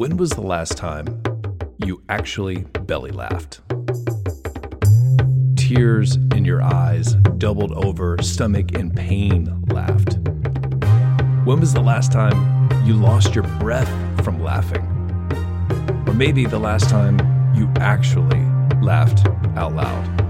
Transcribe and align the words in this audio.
When 0.00 0.16
was 0.16 0.30
the 0.30 0.40
last 0.40 0.78
time 0.78 1.22
you 1.84 2.02
actually 2.08 2.64
belly 2.86 3.10
laughed? 3.10 3.60
Tears 5.56 6.16
in 6.34 6.46
your 6.46 6.62
eyes, 6.62 7.16
doubled 7.36 7.72
over, 7.72 8.16
stomach 8.22 8.72
in 8.72 8.92
pain 8.92 9.62
laughed. 9.66 10.16
When 11.44 11.60
was 11.60 11.74
the 11.74 11.82
last 11.82 12.12
time 12.12 12.70
you 12.86 12.94
lost 12.94 13.34
your 13.34 13.44
breath 13.58 13.90
from 14.24 14.42
laughing? 14.42 14.80
Or 16.06 16.14
maybe 16.14 16.46
the 16.46 16.58
last 16.58 16.88
time 16.88 17.18
you 17.54 17.70
actually 17.76 18.40
laughed 18.80 19.28
out 19.54 19.74
loud? 19.74 20.20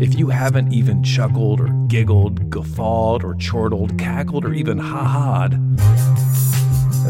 If 0.00 0.18
you 0.18 0.30
haven't 0.30 0.72
even 0.72 1.02
chuckled 1.02 1.60
or 1.60 1.68
giggled, 1.88 2.48
guffawed 2.48 3.22
or 3.22 3.34
chortled, 3.34 3.98
cackled 3.98 4.46
or 4.46 4.54
even 4.54 4.78
ha-ha'd, 4.78 5.60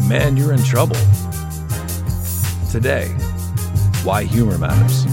man, 0.07 0.37
you're 0.37 0.53
in 0.53 0.63
trouble. 0.63 0.95
Today, 2.71 3.07
why 4.03 4.23
humor 4.23 4.57
matters. 4.57 5.03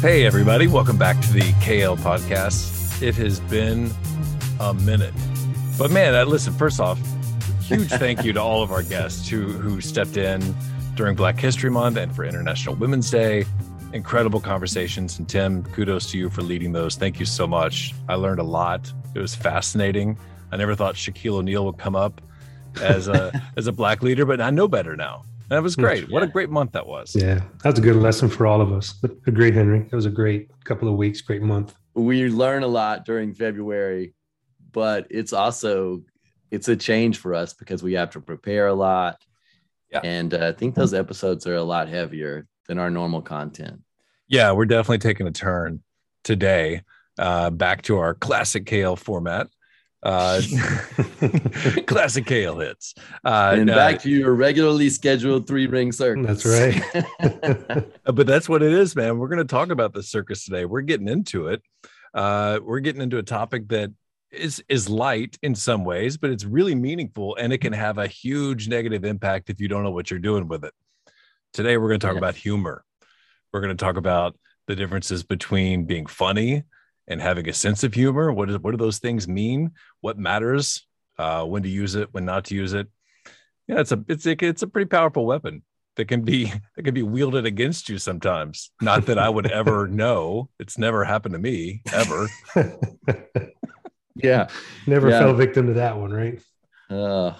Hey, 0.00 0.24
everybody, 0.24 0.68
welcome 0.68 0.96
back 0.96 1.20
to 1.22 1.32
the 1.32 1.40
KL 1.40 1.96
podcast. 1.96 3.02
It 3.02 3.16
has 3.16 3.40
been 3.40 3.90
a 4.60 4.72
minute. 4.72 5.14
But 5.76 5.90
man, 5.90 6.14
uh, 6.14 6.24
listen, 6.24 6.52
first 6.52 6.78
off, 6.78 7.00
huge 7.60 7.88
thank 7.88 8.24
you 8.24 8.32
to 8.34 8.40
all 8.40 8.62
of 8.62 8.70
our 8.70 8.84
guests 8.84 9.28
who 9.28 9.48
who 9.48 9.80
stepped 9.80 10.16
in 10.16 10.54
during 10.94 11.16
Black 11.16 11.40
History 11.40 11.70
Month 11.70 11.96
and 11.96 12.14
for 12.14 12.24
International 12.24 12.76
Women's 12.76 13.10
Day. 13.10 13.46
Incredible 13.94 14.40
conversations. 14.40 15.18
And 15.18 15.28
Tim, 15.28 15.62
kudos 15.62 16.10
to 16.10 16.18
you 16.18 16.28
for 16.28 16.42
leading 16.42 16.72
those. 16.72 16.96
Thank 16.96 17.20
you 17.20 17.24
so 17.24 17.46
much. 17.46 17.94
I 18.08 18.16
learned 18.16 18.40
a 18.40 18.44
lot. 18.44 18.92
It 19.14 19.20
was 19.20 19.34
fascinating. 19.34 20.18
I 20.50 20.56
never 20.56 20.74
thought 20.74 20.96
Shaquille 20.96 21.34
O'Neal 21.34 21.64
would 21.66 21.78
come 21.78 21.94
up 21.94 22.20
as 22.82 23.08
a 23.08 23.32
as 23.56 23.68
a 23.68 23.72
black 23.72 24.02
leader, 24.02 24.26
but 24.26 24.40
I 24.40 24.50
know 24.50 24.68
better 24.68 24.96
now. 24.96 25.22
That 25.48 25.62
was 25.62 25.76
great. 25.76 26.10
What 26.10 26.22
a 26.22 26.26
great 26.26 26.50
month 26.50 26.72
that 26.72 26.86
was. 26.86 27.14
Yeah, 27.14 27.42
that's 27.62 27.78
a 27.78 27.82
good 27.82 27.96
lesson 27.96 28.28
for 28.28 28.46
all 28.46 28.60
of 28.60 28.72
us. 28.72 28.92
But 28.92 29.12
agree, 29.26 29.52
Henry. 29.52 29.86
It 29.90 29.94
was 29.94 30.06
a 30.06 30.10
great 30.10 30.50
couple 30.64 30.88
of 30.88 30.96
weeks, 30.96 31.20
great 31.20 31.42
month. 31.42 31.74
We 31.94 32.28
learn 32.28 32.64
a 32.64 32.68
lot 32.68 33.04
during 33.04 33.32
February, 33.32 34.14
but 34.72 35.06
it's 35.10 35.32
also 35.32 36.02
it's 36.50 36.68
a 36.68 36.74
change 36.76 37.18
for 37.18 37.32
us 37.34 37.54
because 37.54 37.82
we 37.82 37.92
have 37.92 38.10
to 38.10 38.20
prepare 38.20 38.66
a 38.66 38.74
lot 38.74 39.24
yeah. 39.94 40.00
And 40.02 40.34
uh, 40.34 40.48
I 40.48 40.52
think 40.52 40.74
those 40.74 40.92
episodes 40.92 41.46
are 41.46 41.54
a 41.54 41.62
lot 41.62 41.88
heavier 41.88 42.48
than 42.66 42.78
our 42.78 42.90
normal 42.90 43.22
content. 43.22 43.80
Yeah, 44.28 44.52
we're 44.52 44.66
definitely 44.66 44.98
taking 44.98 45.26
a 45.26 45.32
turn 45.32 45.82
today 46.22 46.82
uh, 47.18 47.50
back 47.50 47.82
to 47.82 47.98
our 47.98 48.14
classic 48.14 48.64
KL 48.64 48.98
format. 48.98 49.48
Uh, 50.02 50.40
classic 51.86 52.26
KL 52.26 52.62
hits. 52.62 52.94
Uh, 53.24 53.56
and 53.58 53.66
back 53.66 54.00
to 54.02 54.10
your 54.10 54.34
regularly 54.34 54.90
scheduled 54.90 55.46
three 55.46 55.66
ring 55.66 55.92
circus. 55.92 56.42
That's 56.42 56.46
right. 56.46 57.86
but 58.04 58.26
that's 58.26 58.48
what 58.48 58.62
it 58.62 58.72
is, 58.72 58.94
man. 58.94 59.18
We're 59.18 59.28
going 59.28 59.38
to 59.38 59.44
talk 59.44 59.70
about 59.70 59.94
the 59.94 60.02
circus 60.02 60.44
today. 60.44 60.66
We're 60.66 60.82
getting 60.82 61.08
into 61.08 61.48
it. 61.48 61.62
Uh, 62.12 62.60
we're 62.62 62.80
getting 62.80 63.02
into 63.02 63.18
a 63.18 63.22
topic 63.22 63.68
that 63.68 63.92
is 64.30 64.62
is 64.68 64.88
light 64.88 65.38
in 65.42 65.54
some 65.54 65.84
ways, 65.84 66.16
but 66.16 66.30
it's 66.30 66.44
really 66.44 66.74
meaningful 66.74 67.36
and 67.36 67.52
it 67.52 67.58
can 67.58 67.72
have 67.72 67.98
a 67.98 68.06
huge 68.06 68.68
negative 68.68 69.04
impact 69.04 69.48
if 69.48 69.60
you 69.60 69.68
don't 69.68 69.84
know 69.84 69.90
what 69.90 70.10
you're 70.10 70.20
doing 70.20 70.48
with 70.48 70.64
it. 70.64 70.74
Today 71.54 71.76
we're 71.76 71.86
going 71.86 72.00
to 72.00 72.06
talk 72.06 72.14
yeah. 72.14 72.18
about 72.18 72.34
humor. 72.34 72.84
We're 73.52 73.60
going 73.60 73.76
to 73.76 73.82
talk 73.82 73.96
about 73.96 74.36
the 74.66 74.74
differences 74.74 75.22
between 75.22 75.84
being 75.84 76.06
funny 76.06 76.64
and 77.06 77.22
having 77.22 77.48
a 77.48 77.52
sense 77.52 77.84
of 77.84 77.94
humor. 77.94 78.32
What 78.32 78.50
is 78.50 78.58
what 78.58 78.72
do 78.72 78.76
those 78.76 78.98
things 78.98 79.28
mean? 79.28 79.70
What 80.00 80.18
matters? 80.18 80.84
Uh, 81.16 81.44
when 81.44 81.62
to 81.62 81.68
use 81.68 81.94
it? 81.94 82.12
When 82.12 82.24
not 82.24 82.46
to 82.46 82.56
use 82.56 82.72
it? 82.72 82.88
Yeah, 83.68 83.78
it's 83.78 83.92
a 83.92 84.04
it's 84.08 84.26
a, 84.26 84.36
it's 84.44 84.62
a 84.62 84.66
pretty 84.66 84.88
powerful 84.88 85.26
weapon 85.26 85.62
that 85.94 86.06
can 86.06 86.22
be 86.22 86.46
that 86.76 86.82
can 86.82 86.92
be 86.92 87.04
wielded 87.04 87.46
against 87.46 87.88
you 87.88 87.98
sometimes. 87.98 88.72
Not 88.80 89.06
that 89.06 89.20
I 89.20 89.28
would 89.28 89.46
ever 89.46 89.86
know. 89.88 90.48
It's 90.58 90.76
never 90.76 91.04
happened 91.04 91.34
to 91.34 91.38
me 91.38 91.82
ever. 91.92 92.28
yeah. 94.16 94.48
Never 94.88 95.08
yeah. 95.08 95.20
fell 95.20 95.34
victim 95.34 95.68
to 95.68 95.74
that 95.74 95.96
one, 95.98 96.12
right? 96.12 96.42
Uh, 96.90 97.34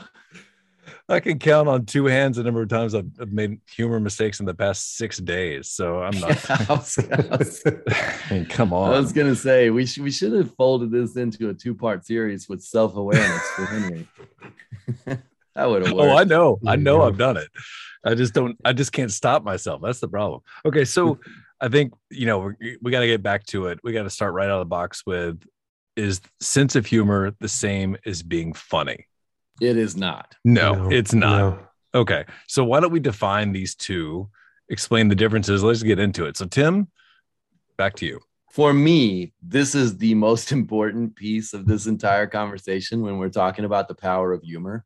I 1.09 1.21
can 1.21 1.39
count 1.39 1.69
on 1.69 1.85
two 1.85 2.07
hands 2.07 2.39
the 2.39 2.45
number 2.45 2.63
of 2.63 2.69
times 2.69 2.95
I've, 2.95 3.11
I've 3.21 3.33
made 3.33 3.61
humor 3.71 4.01
mistakes 4.01 4.41
in 4.41 4.47
the 4.47 4.55
past 4.55 4.97
six 4.97 5.19
days. 5.19 5.69
So 5.69 6.03
I'm 6.03 6.19
not. 6.19 6.31
Yeah, 6.49 6.57
I, 6.69 6.73
was, 6.73 6.99
I, 6.99 7.37
was, 7.37 7.63
I 7.89 8.33
mean, 8.33 8.47
come 8.47 8.73
on. 8.73 8.95
I 8.95 8.99
was 8.99 9.13
gonna 9.13 9.35
say 9.35 9.69
we 9.69 9.85
should 9.85 10.03
we 10.03 10.11
should 10.11 10.33
have 10.33 10.55
folded 10.55 10.91
this 10.91 11.17
into 11.17 11.51
a 11.51 11.55
two 11.55 11.75
part 11.75 12.07
series 12.07 12.49
with 12.49 12.63
self 12.63 12.97
awareness 12.97 13.43
for 13.51 13.67
Henry. 13.67 14.09
that 15.55 15.69
would 15.69 15.87
have 15.87 15.95
worked. 15.95 16.11
Oh, 16.11 16.17
I 16.17 16.25
know, 16.25 16.59
I 16.67 16.77
know, 16.77 17.03
I've 17.03 17.19
done 17.19 17.37
it. 17.37 17.49
I 18.05 18.15
just 18.15 18.33
don't. 18.33 18.57
I 18.65 18.73
just 18.73 18.93
can't 18.93 19.13
stop 19.13 19.45
myself. 19.45 19.83
That's 19.83 20.01
the 20.01 20.09
problem. 20.09 20.41
Okay, 20.65 20.87
so 20.87 21.19
I 21.61 21.69
think 21.69 21.93
you 22.11 22.27
know 22.27 22.53
we, 22.59 22.79
we 22.81 22.91
got 22.91 23.01
to 23.01 23.07
get 23.07 23.23
back 23.23 23.45
to 23.47 23.67
it. 23.67 23.79
We 23.85 23.93
got 23.93 24.05
to 24.05 24.11
start 24.11 24.33
right 24.33 24.47
out 24.47 24.61
of 24.61 24.61
the 24.61 24.67
box 24.67 25.03
with 25.05 25.45
is 25.97 26.21
sense 26.41 26.77
of 26.77 26.87
humor 26.87 27.35
the 27.41 27.49
same 27.49 27.97
as 28.05 28.23
being 28.23 28.53
funny? 28.53 29.07
It 29.61 29.77
is 29.77 29.97
not. 29.97 30.35
No, 30.45 30.75
no 30.75 30.91
it's 30.91 31.15
not. 31.15 31.39
No. 31.39 31.59
Okay. 31.95 32.25
So 32.49 32.65
why 32.65 32.81
don't 32.81 32.93
we 32.93 33.01
define 33.01 33.53
these 33.53 33.75
two, 33.75 34.29
explain 34.69 35.09
the 35.09 35.15
differences? 35.15 35.63
Let's 35.63 35.83
get 35.83 35.99
into 35.99 36.27
it. 36.27 36.37
So, 36.37 36.47
Tim, 36.47 36.89
back 37.77 37.95
to 37.97 38.07
you. 38.07 38.21
For 38.51 38.73
me, 38.73 39.33
this 39.43 39.75
is 39.75 39.99
the 39.99 40.15
most 40.15 40.53
important 40.59 41.17
piece 41.17 41.55
of 41.55 41.67
this 41.67 41.87
entire 41.87 42.27
conversation 42.27 43.03
when 43.03 43.19
we're 43.19 43.29
talking 43.29 43.65
about 43.65 43.89
the 43.89 43.95
power 43.95 44.33
of 44.33 44.43
humor. 44.43 44.85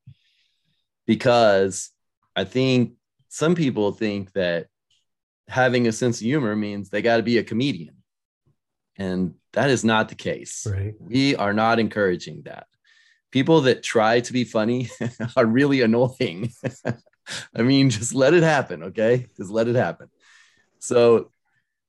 Because 1.06 1.90
I 2.36 2.44
think 2.44 2.92
some 3.28 3.54
people 3.54 3.92
think 3.92 4.32
that 4.32 4.66
having 5.48 5.86
a 5.86 5.92
sense 5.92 6.20
of 6.20 6.26
humor 6.26 6.54
means 6.54 6.90
they 6.90 7.02
got 7.02 7.16
to 7.16 7.22
be 7.22 7.38
a 7.38 7.44
comedian. 7.44 7.96
And 8.96 9.34
that 9.52 9.70
is 9.70 9.84
not 9.84 10.08
the 10.08 10.14
case. 10.14 10.66
Right. 10.70 10.94
We 10.98 11.36
are 11.36 11.52
not 11.52 11.78
encouraging 11.78 12.42
that. 12.44 12.66
People 13.30 13.62
that 13.62 13.82
try 13.82 14.20
to 14.20 14.32
be 14.32 14.44
funny 14.44 14.90
are 15.36 15.46
really 15.46 15.82
annoying. 15.82 16.52
I 17.54 17.62
mean, 17.62 17.90
just 17.90 18.14
let 18.14 18.34
it 18.34 18.42
happen, 18.42 18.84
okay? 18.84 19.26
Just 19.36 19.50
let 19.50 19.68
it 19.68 19.76
happen. 19.76 20.08
So, 20.78 21.30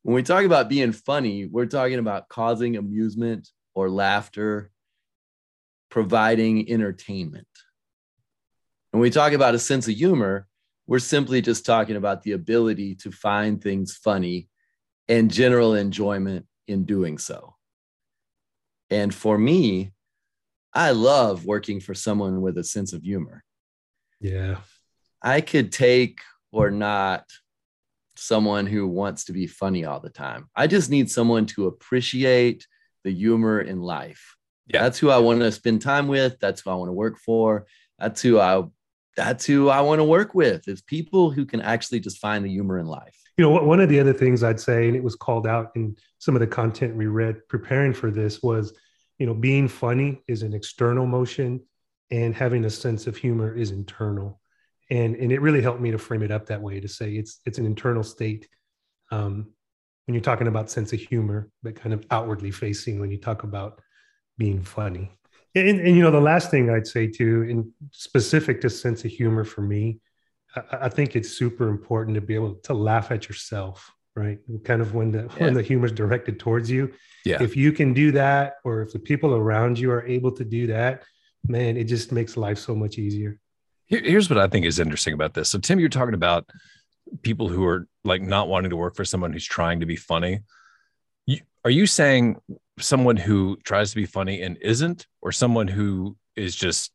when 0.03 0.15
we 0.15 0.23
talk 0.23 0.45
about 0.45 0.69
being 0.69 0.91
funny, 0.91 1.45
we're 1.45 1.65
talking 1.65 1.99
about 1.99 2.29
causing 2.29 2.77
amusement 2.77 3.49
or 3.73 3.89
laughter, 3.89 4.71
providing 5.89 6.69
entertainment. 6.71 7.47
When 8.91 9.01
we 9.01 9.09
talk 9.09 9.33
about 9.33 9.55
a 9.55 9.59
sense 9.59 9.87
of 9.87 9.95
humor, 9.95 10.47
we're 10.87 10.99
simply 10.99 11.41
just 11.41 11.65
talking 11.65 11.95
about 11.95 12.23
the 12.23 12.31
ability 12.31 12.95
to 12.95 13.11
find 13.11 13.61
things 13.61 13.95
funny 13.95 14.49
and 15.07 15.31
general 15.31 15.75
enjoyment 15.75 16.45
in 16.67 16.85
doing 16.85 17.17
so. 17.17 17.55
And 18.89 19.13
for 19.13 19.37
me, 19.37 19.91
I 20.73 20.91
love 20.91 21.45
working 21.45 21.79
for 21.79 21.93
someone 21.93 22.41
with 22.41 22.57
a 22.57 22.63
sense 22.63 22.93
of 22.93 23.03
humor. 23.03 23.43
Yeah. 24.21 24.57
I 25.21 25.41
could 25.41 25.71
take 25.71 26.21
or 26.51 26.71
not 26.71 27.25
someone 28.15 28.67
who 28.67 28.87
wants 28.87 29.25
to 29.25 29.33
be 29.33 29.47
funny 29.47 29.85
all 29.85 29.99
the 29.99 30.09
time. 30.09 30.49
I 30.55 30.67
just 30.67 30.89
need 30.89 31.09
someone 31.09 31.45
to 31.47 31.67
appreciate 31.67 32.67
the 33.03 33.11
humor 33.11 33.61
in 33.61 33.81
life. 33.81 34.35
Yeah. 34.67 34.83
That's 34.83 34.99
who 34.99 35.09
I 35.09 35.17
want 35.17 35.39
to 35.39 35.51
spend 35.51 35.81
time 35.81 36.07
with. 36.07 36.39
That's 36.39 36.61
who 36.61 36.69
I 36.69 36.75
want 36.75 36.89
to 36.89 36.93
work 36.93 37.17
for. 37.17 37.65
That's 37.97 38.21
who 38.21 38.39
I 38.39 38.63
that's 39.15 39.45
who 39.45 39.67
I 39.67 39.81
want 39.81 39.99
to 39.99 40.05
work 40.05 40.33
with. 40.33 40.67
Is 40.67 40.81
people 40.81 41.31
who 41.31 41.45
can 41.45 41.59
actually 41.61 41.99
just 41.99 42.19
find 42.19 42.45
the 42.45 42.49
humor 42.49 42.77
in 42.79 42.85
life. 42.85 43.17
You 43.37 43.43
know, 43.43 43.63
one 43.63 43.79
of 43.79 43.89
the 43.89 43.99
other 43.99 44.13
things 44.13 44.43
I'd 44.43 44.59
say, 44.59 44.87
and 44.87 44.95
it 44.95 45.03
was 45.03 45.15
called 45.15 45.47
out 45.47 45.71
in 45.75 45.97
some 46.19 46.35
of 46.35 46.39
the 46.39 46.47
content 46.47 46.95
we 46.95 47.07
read 47.07 47.45
preparing 47.47 47.93
for 47.93 48.11
this, 48.11 48.41
was, 48.43 48.73
you 49.19 49.27
know, 49.27 49.33
being 49.33 49.67
funny 49.67 50.23
is 50.27 50.41
an 50.41 50.53
external 50.53 51.05
motion 51.05 51.61
and 52.09 52.33
having 52.33 52.65
a 52.65 52.69
sense 52.69 53.05
of 53.05 53.15
humor 53.15 53.55
is 53.55 53.71
internal. 53.71 54.41
And, 54.89 55.15
and 55.15 55.31
it 55.31 55.41
really 55.41 55.61
helped 55.61 55.81
me 55.81 55.91
to 55.91 55.99
frame 55.99 56.23
it 56.23 56.31
up 56.31 56.47
that 56.47 56.61
way 56.61 56.79
to 56.79 56.87
say 56.87 57.11
it's 57.11 57.41
it's 57.45 57.59
an 57.59 57.67
internal 57.67 58.01
state 58.01 58.47
um, 59.11 59.53
when 60.07 60.15
you're 60.15 60.23
talking 60.23 60.47
about 60.47 60.71
sense 60.71 60.91
of 60.93 60.99
humor, 60.99 61.51
but 61.61 61.75
kind 61.75 61.93
of 61.93 62.03
outwardly 62.09 62.49
facing 62.49 62.99
when 62.99 63.11
you 63.11 63.17
talk 63.17 63.43
about 63.43 63.79
being 64.39 64.63
funny. 64.63 65.11
And, 65.53 65.79
and, 65.79 65.95
you 65.95 66.01
know, 66.01 66.11
the 66.11 66.19
last 66.19 66.49
thing 66.49 66.69
I'd 66.69 66.87
say 66.87 67.07
too, 67.07 67.43
in 67.43 67.71
specific 67.91 68.61
to 68.61 68.69
sense 68.69 69.03
of 69.05 69.11
humor 69.11 69.43
for 69.43 69.61
me, 69.61 69.99
I, 70.55 70.61
I, 70.81 70.89
think 70.89 71.15
it's 71.15 71.29
super 71.29 71.67
important 71.67 72.15
to 72.15 72.21
be 72.21 72.35
able 72.35 72.55
to 72.55 72.73
laugh 72.73 73.11
at 73.11 73.27
yourself, 73.27 73.91
right? 74.19 74.37
Kind 74.65 74.81
of 74.81 74.93
when 74.93 75.11
the 75.11 75.29
yeah. 75.37 75.45
when 75.45 75.53
the 75.53 75.61
humor 75.61 75.85
is 75.85 75.93
directed 75.93 76.39
towards 76.39 76.69
you. 76.69 76.93
Yeah. 77.25 77.41
If 77.41 77.55
you 77.55 77.71
can 77.71 77.93
do 77.93 78.11
that, 78.11 78.55
or 78.63 78.81
if 78.81 78.91
the 78.91 78.99
people 78.99 79.33
around 79.33 79.79
you 79.79 79.91
are 79.91 80.05
able 80.05 80.31
to 80.33 80.43
do 80.43 80.67
that, 80.67 81.03
man, 81.47 81.77
it 81.77 81.85
just 81.85 82.11
makes 82.11 82.37
life 82.37 82.57
so 82.57 82.75
much 82.75 82.97
easier. 82.97 83.39
Here's 83.87 84.29
what 84.29 84.37
I 84.37 84.47
think 84.47 84.65
is 84.67 84.77
interesting 84.77 85.15
about 85.15 85.33
this. 85.33 85.49
So, 85.49 85.57
Tim, 85.57 85.79
you're 85.79 85.89
talking 85.89 86.13
about 86.13 86.47
people 87.23 87.49
who 87.49 87.65
are 87.65 87.87
like 88.03 88.21
not 88.21 88.47
wanting 88.47 88.69
to 88.69 88.75
work 88.75 88.95
for 88.95 89.03
someone 89.03 89.33
who's 89.33 89.45
trying 89.45 89.79
to 89.79 89.87
be 89.87 89.95
funny. 89.95 90.41
You, 91.25 91.39
are 91.65 91.71
you 91.71 91.87
saying 91.87 92.39
someone 92.77 93.17
who 93.17 93.57
tries 93.63 93.89
to 93.89 93.95
be 93.95 94.05
funny 94.05 94.43
and 94.43 94.57
isn't, 94.61 95.07
or 95.21 95.31
someone 95.31 95.67
who 95.67 96.17
is 96.35 96.55
just 96.55 96.91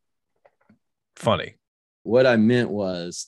funny? 1.17 1.56
What 2.05 2.27
I 2.27 2.37
meant 2.37 2.70
was 2.70 3.27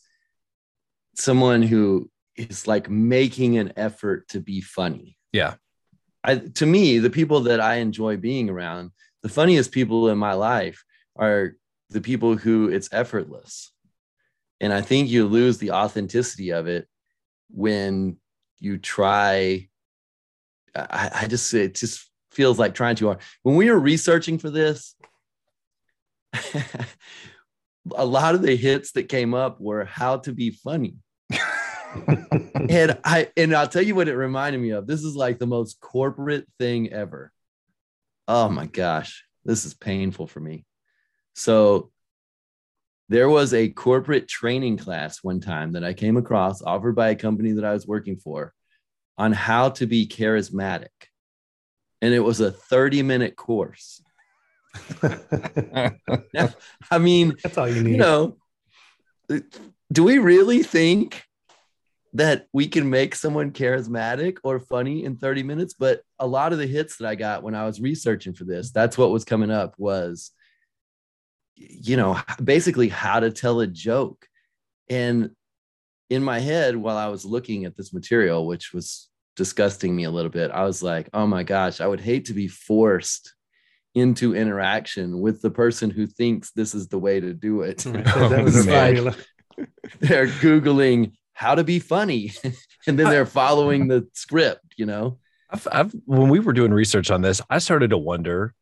someone 1.17 1.63
who 1.63 2.09
is 2.37 2.67
like 2.67 2.91
making 2.91 3.59
an 3.59 3.73
effort 3.77 4.29
to 4.29 4.41
be 4.41 4.61
funny. 4.61 5.17
Yeah. 5.33 5.55
I, 6.23 6.37
to 6.37 6.67
me, 6.67 6.99
the 6.99 7.11
people 7.11 7.41
that 7.43 7.61
I 7.61 7.77
enjoy 7.77 8.17
being 8.17 8.51
around, 8.51 8.91
the 9.23 9.29
funniest 9.29 9.73
people 9.73 10.09
in 10.09 10.19
my 10.19 10.35
life 10.35 10.85
are 11.17 11.57
the 11.91 12.01
people 12.01 12.37
who 12.37 12.69
it's 12.69 12.89
effortless. 12.93 13.71
And 14.61 14.73
I 14.73 14.81
think 14.81 15.09
you 15.09 15.27
lose 15.27 15.59
the 15.59 15.73
authenticity 15.73 16.51
of 16.51 16.67
it 16.67 16.89
when 17.51 18.17
you 18.59 18.79
try. 18.79 19.69
I, 20.75 21.11
I 21.23 21.27
just, 21.27 21.55
it 21.55 21.75
just 21.75 22.11
feels 22.33 22.59
like 22.59 22.75
trying 22.75 22.97
too 22.97 23.07
hard. 23.07 23.21
When 23.43 23.57
we 23.57 23.71
were 23.71 23.79
researching 23.79 24.39
for 24.39 24.51
this, 24.51 24.95
a 27.95 28.05
lot 28.05 28.35
of 28.35 28.43
the 28.43 28.57
hits 28.57 28.93
that 28.93 29.09
came 29.09 29.35
up 29.35 29.61
were 29.61 29.85
how 29.85 30.19
to 30.19 30.33
be 30.33 30.51
funny. 30.51 30.97
And 32.69 32.99
I 33.05 33.29
and 33.37 33.55
I'll 33.55 33.69
tell 33.69 33.83
you 33.83 33.95
what 33.95 34.09
it 34.09 34.17
reminded 34.17 34.61
me 34.61 34.71
of. 34.71 34.87
This 34.87 35.03
is 35.03 35.15
like 35.15 35.39
the 35.39 35.47
most 35.47 35.81
corporate 35.81 36.47
thing 36.59 36.93
ever. 36.93 37.33
Oh 38.29 38.49
my 38.49 38.67
gosh, 38.67 39.25
this 39.45 39.65
is 39.65 39.75
painful 39.75 40.27
for 40.27 40.41
me. 40.41 40.65
So 41.35 41.91
there 43.09 43.29
was 43.29 43.55
a 43.55 43.69
corporate 43.69 44.29
training 44.29 44.79
class 44.79 45.23
one 45.23 45.41
time 45.41 45.73
that 45.73 45.85
I 45.85 45.93
came 45.93 46.17
across 46.17 46.63
offered 46.63 46.97
by 46.97 47.11
a 47.11 47.15
company 47.17 47.53
that 47.53 47.65
I 47.65 47.73
was 47.73 47.87
working 47.87 48.17
for 48.17 48.53
on 49.17 49.33
how 49.33 49.71
to 49.71 49.87
be 49.87 50.07
charismatic. 50.07 50.89
And 52.03 52.13
it 52.13 52.21
was 52.21 52.41
a 52.41 52.51
30 52.51 53.03
minute 53.03 53.37
course. 53.37 54.03
I 55.03 56.99
mean, 56.99 57.35
That's 57.43 57.57
all 57.57 57.69
you 57.69 57.83
need. 57.83 57.93
you 57.93 57.97
know, 57.97 58.37
do 59.93 60.05
we 60.05 60.19
really 60.19 60.63
think 60.63 61.23
that 62.17 62.47
we 62.53 62.67
can 62.67 62.89
make 62.89 63.15
someone 63.15 63.53
charismatic 63.53 64.39
or 64.43 64.59
funny 64.59 65.05
in 65.05 65.17
30 65.17 65.43
minutes? 65.43 65.75
But 65.75 66.03
a 66.19 66.27
lot 66.27 66.53
of 66.53 66.59
the 66.59 66.67
hits 66.67 66.97
that 66.97 67.07
I 67.07 67.15
got 67.15 67.43
when 67.43 67.55
I 67.55 67.67
was 67.67 67.81
researching 67.81 68.33
for 68.33 68.45
this, 68.45 68.71
that's 68.71 68.97
what 68.97 69.11
was 69.11 69.25
coming 69.25 69.51
up 69.51 69.75
was, 69.79 70.31
you 71.55 71.97
know, 71.97 72.19
basically 72.43 72.89
how 72.89 73.21
to 73.21 73.31
tell 73.31 73.61
a 73.61 73.67
joke. 73.67 74.27
And 74.89 75.31
in 76.09 76.23
my 76.23 76.39
head, 76.39 76.77
while 76.77 76.97
I 76.97 77.09
was 77.09 77.25
looking 77.25 77.65
at 77.65 77.77
this 77.77 77.93
material, 77.93 78.47
which 78.47 78.73
was 78.73 79.09
disgusting 79.35 79.95
me 79.95 80.05
a 80.05 80.11
little 80.11 80.31
bit, 80.31 80.51
I 80.51 80.65
was 80.65 80.83
like, 80.83 81.11
oh 81.13 81.27
my 81.27 81.43
gosh, 81.43 81.81
I 81.81 81.87
would 81.87 82.01
hate 82.01 82.27
to 82.27 82.33
be 82.33 82.49
forced 82.49 83.35
into 83.95 84.35
interaction 84.35 85.21
with 85.21 85.43
the 85.43 85.51
person 85.51 85.91
who 85.91 86.07
thinks 86.07 86.51
this 86.53 86.75
is 86.75 86.89
the 86.89 86.99
way 86.99 87.21
to 87.21 87.33
do 87.33 87.63
it. 87.63 87.85
Right, 87.85 88.05
that, 88.05 88.17
oh, 88.17 88.29
that 88.29 88.45
was 88.45 88.65
the 88.65 88.71
man. 88.71 89.15
they're 90.01 90.27
Googling 90.27 91.13
how 91.37 91.55
to 91.55 91.63
be 91.63 91.79
funny 91.79 92.33
and 92.87 92.99
then 92.99 93.11
they're 93.11 93.27
following 93.27 93.89
the 93.89 94.09
script, 94.15 94.65
you 94.79 94.87
know? 94.87 95.19
I've, 95.51 95.69
I've 95.71 95.95
when 96.07 96.31
we 96.31 96.41
were 96.41 96.55
doing 96.55 96.73
research 96.73 97.11
on 97.11 97.21
this, 97.21 97.43
I 97.51 97.59
started 97.59 97.91
to 97.91 97.99
wonder: 97.99 98.55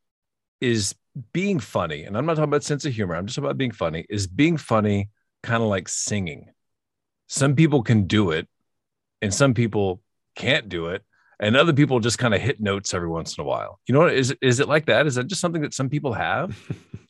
is 0.60 0.94
being 1.32 1.60
funny, 1.60 2.02
and 2.02 2.16
I'm 2.18 2.26
not 2.26 2.34
talking 2.34 2.50
about 2.50 2.64
sense 2.64 2.84
of 2.84 2.92
humor. 2.92 3.14
I'm 3.14 3.26
just 3.26 3.36
talking 3.36 3.46
about 3.46 3.56
being 3.56 3.70
funny. 3.70 4.04
Is 4.10 4.26
being 4.26 4.56
funny 4.56 5.08
kind 5.42 5.62
of 5.62 5.68
like 5.68 5.88
singing? 5.88 6.50
Some 7.28 7.54
people 7.54 7.82
can 7.82 8.06
do 8.06 8.32
it, 8.32 8.48
and 9.22 9.32
some 9.32 9.54
people 9.54 10.02
can't 10.34 10.68
do 10.68 10.88
it, 10.88 11.04
and 11.40 11.56
other 11.56 11.72
people 11.72 12.00
just 12.00 12.18
kind 12.18 12.34
of 12.34 12.40
hit 12.40 12.60
notes 12.60 12.92
every 12.92 13.08
once 13.08 13.38
in 13.38 13.42
a 13.42 13.46
while. 13.46 13.80
You 13.86 13.94
know, 13.94 14.06
is 14.06 14.34
is 14.42 14.60
it 14.60 14.68
like 14.68 14.86
that? 14.86 15.06
Is 15.06 15.14
that 15.14 15.28
just 15.28 15.40
something 15.40 15.62
that 15.62 15.74
some 15.74 15.88
people 15.88 16.12
have? 16.12 16.58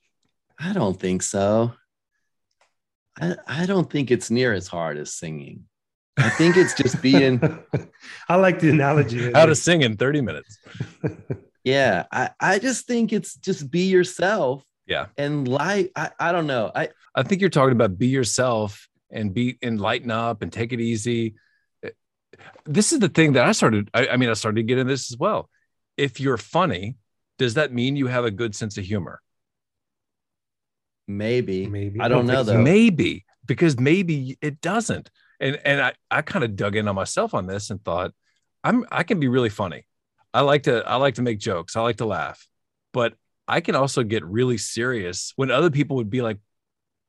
I 0.58 0.72
don't 0.72 1.00
think 1.00 1.22
so. 1.22 1.72
I, 3.20 3.36
I 3.46 3.66
don't 3.66 3.90
think 3.90 4.10
it's 4.10 4.30
near 4.30 4.52
as 4.52 4.66
hard 4.66 4.98
as 4.98 5.12
singing. 5.12 5.64
I 6.16 6.30
think 6.30 6.56
it's 6.56 6.74
just 6.74 7.02
being, 7.02 7.40
I 8.28 8.36
like 8.36 8.60
the 8.60 8.70
analogy. 8.70 9.32
How 9.32 9.46
to 9.46 9.54
sing 9.54 9.82
in 9.82 9.96
30 9.96 10.20
minutes? 10.20 10.58
yeah. 11.64 12.04
I, 12.12 12.30
I 12.40 12.58
just 12.58 12.86
think 12.86 13.12
it's 13.12 13.34
just 13.36 13.70
be 13.70 13.86
yourself. 13.86 14.64
Yeah. 14.86 15.06
And 15.16 15.48
like, 15.48 15.90
I, 15.96 16.10
I 16.20 16.32
don't 16.32 16.46
know. 16.46 16.70
I, 16.74 16.90
I 17.14 17.22
think 17.22 17.40
you're 17.40 17.50
talking 17.50 17.72
about 17.72 17.98
be 17.98 18.08
yourself 18.08 18.88
and 19.10 19.32
be 19.32 19.58
and 19.62 19.80
lighten 19.80 20.10
up 20.10 20.42
and 20.42 20.52
take 20.52 20.72
it 20.72 20.80
easy. 20.80 21.34
Eh, 21.82 21.90
this 22.64 22.92
is 22.92 23.00
the 23.00 23.08
thing 23.08 23.32
that 23.32 23.46
I 23.46 23.52
started. 23.52 23.90
I, 23.94 24.08
I 24.08 24.16
mean, 24.16 24.28
I 24.28 24.34
started 24.34 24.56
to 24.56 24.62
get 24.62 24.78
in 24.78 24.86
this 24.86 25.10
as 25.10 25.18
well. 25.18 25.48
If 25.96 26.20
you're 26.20 26.36
funny, 26.36 26.96
does 27.38 27.54
that 27.54 27.72
mean 27.72 27.96
you 27.96 28.06
have 28.06 28.24
a 28.24 28.30
good 28.30 28.54
sense 28.54 28.76
of 28.78 28.84
humor? 28.84 29.20
Maybe, 31.06 31.66
Maybe. 31.66 32.00
I 32.00 32.08
don't 32.08 32.26
know 32.26 32.42
though. 32.42 32.60
Maybe 32.60 33.24
because 33.46 33.78
maybe 33.78 34.38
it 34.40 34.60
doesn't. 34.60 35.10
And 35.40 35.58
and 35.64 35.80
I 35.80 35.92
I 36.10 36.22
kind 36.22 36.44
of 36.44 36.56
dug 36.56 36.76
in 36.76 36.88
on 36.88 36.94
myself 36.94 37.34
on 37.34 37.46
this 37.46 37.70
and 37.70 37.84
thought 37.84 38.12
I'm 38.62 38.86
I 38.90 39.02
can 39.02 39.20
be 39.20 39.28
really 39.28 39.50
funny. 39.50 39.86
I 40.32 40.40
like 40.40 40.64
to 40.64 40.86
I 40.88 40.96
like 40.96 41.14
to 41.16 41.22
make 41.22 41.38
jokes. 41.38 41.76
I 41.76 41.82
like 41.82 41.96
to 41.96 42.06
laugh, 42.06 42.46
but 42.92 43.14
I 43.46 43.60
can 43.60 43.74
also 43.74 44.02
get 44.02 44.24
really 44.24 44.58
serious 44.58 45.32
when 45.36 45.50
other 45.50 45.70
people 45.70 45.96
would 45.96 46.10
be 46.10 46.22
like, 46.22 46.38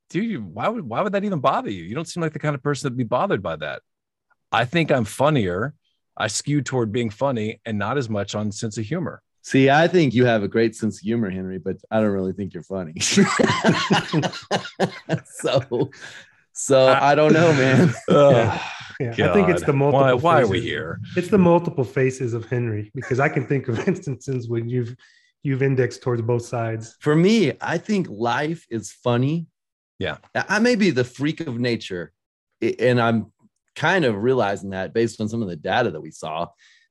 "Dude, 0.09 0.43
why 0.43 0.67
would 0.67 0.83
why 0.83 1.01
would 1.01 1.13
that 1.13 1.23
even 1.23 1.39
bother 1.39 1.71
you? 1.71 1.83
You 1.83 1.95
don't 1.95 2.07
seem 2.07 2.21
like 2.21 2.33
the 2.33 2.39
kind 2.39 2.55
of 2.55 2.63
person 2.63 2.87
that'd 2.87 2.97
be 2.97 3.03
bothered 3.03 3.41
by 3.41 3.55
that." 3.57 3.81
I 4.51 4.65
think 4.65 4.91
I'm 4.91 5.05
funnier. 5.05 5.73
I 6.17 6.27
skew 6.27 6.61
toward 6.61 6.91
being 6.91 7.09
funny 7.09 7.59
and 7.65 7.77
not 7.77 7.97
as 7.97 8.09
much 8.09 8.35
on 8.35 8.51
sense 8.51 8.77
of 8.77 8.85
humor. 8.85 9.21
See, 9.45 9.69
I 9.69 9.87
think 9.87 10.15
you 10.15 10.25
have 10.25 10.41
a 10.41 10.47
great 10.47 10.75
sense 10.75 10.97
of 10.97 11.01
humor, 11.01 11.29
Henry, 11.29 11.59
but 11.59 11.77
I 11.91 11.99
don't 11.99 12.09
really 12.09 12.33
think 12.33 12.55
you're 12.55 12.63
funny. 12.63 12.99
so, 12.99 13.21
so 16.51 16.87
I 16.87 17.13
don't 17.13 17.31
know, 17.31 17.53
man. 17.53 17.89
Ugh, 17.89 17.93
oh, 18.09 18.71
Yeah, 18.99 19.29
I 19.29 19.33
think 19.33 19.49
it's 19.49 19.61
the 19.61 19.71
multiple. 19.71 20.01
Why, 20.01 20.13
why 20.13 20.41
are 20.41 20.47
we 20.47 20.57
faces. 20.57 20.71
here? 20.71 20.99
It's 21.15 21.27
the 21.27 21.37
multiple 21.37 21.83
faces 21.83 22.33
of 22.33 22.45
Henry 22.45 22.91
because 22.95 23.19
I 23.19 23.29
can 23.29 23.45
think 23.45 23.67
of 23.67 23.87
instances 23.87 24.49
when 24.49 24.67
you've 24.67 24.95
you've 25.43 25.61
indexed 25.61 26.01
towards 26.01 26.23
both 26.23 26.43
sides. 26.43 26.97
For 26.99 27.15
me, 27.15 27.53
I 27.61 27.77
think 27.77 28.07
life 28.09 28.65
is 28.71 28.91
funny. 28.91 29.45
Yeah. 29.99 30.17
I 30.33 30.57
may 30.57 30.73
be 30.73 30.89
the 30.89 31.03
freak 31.03 31.41
of 31.41 31.59
nature, 31.59 32.13
and 32.79 32.99
I'm 32.99 33.31
kind 33.75 34.05
of 34.05 34.15
realizing 34.15 34.71
that 34.71 34.91
based 34.91 35.21
on 35.21 35.29
some 35.29 35.43
of 35.43 35.49
the 35.49 35.55
data 35.55 35.91
that 35.91 36.01
we 36.01 36.09
saw. 36.09 36.47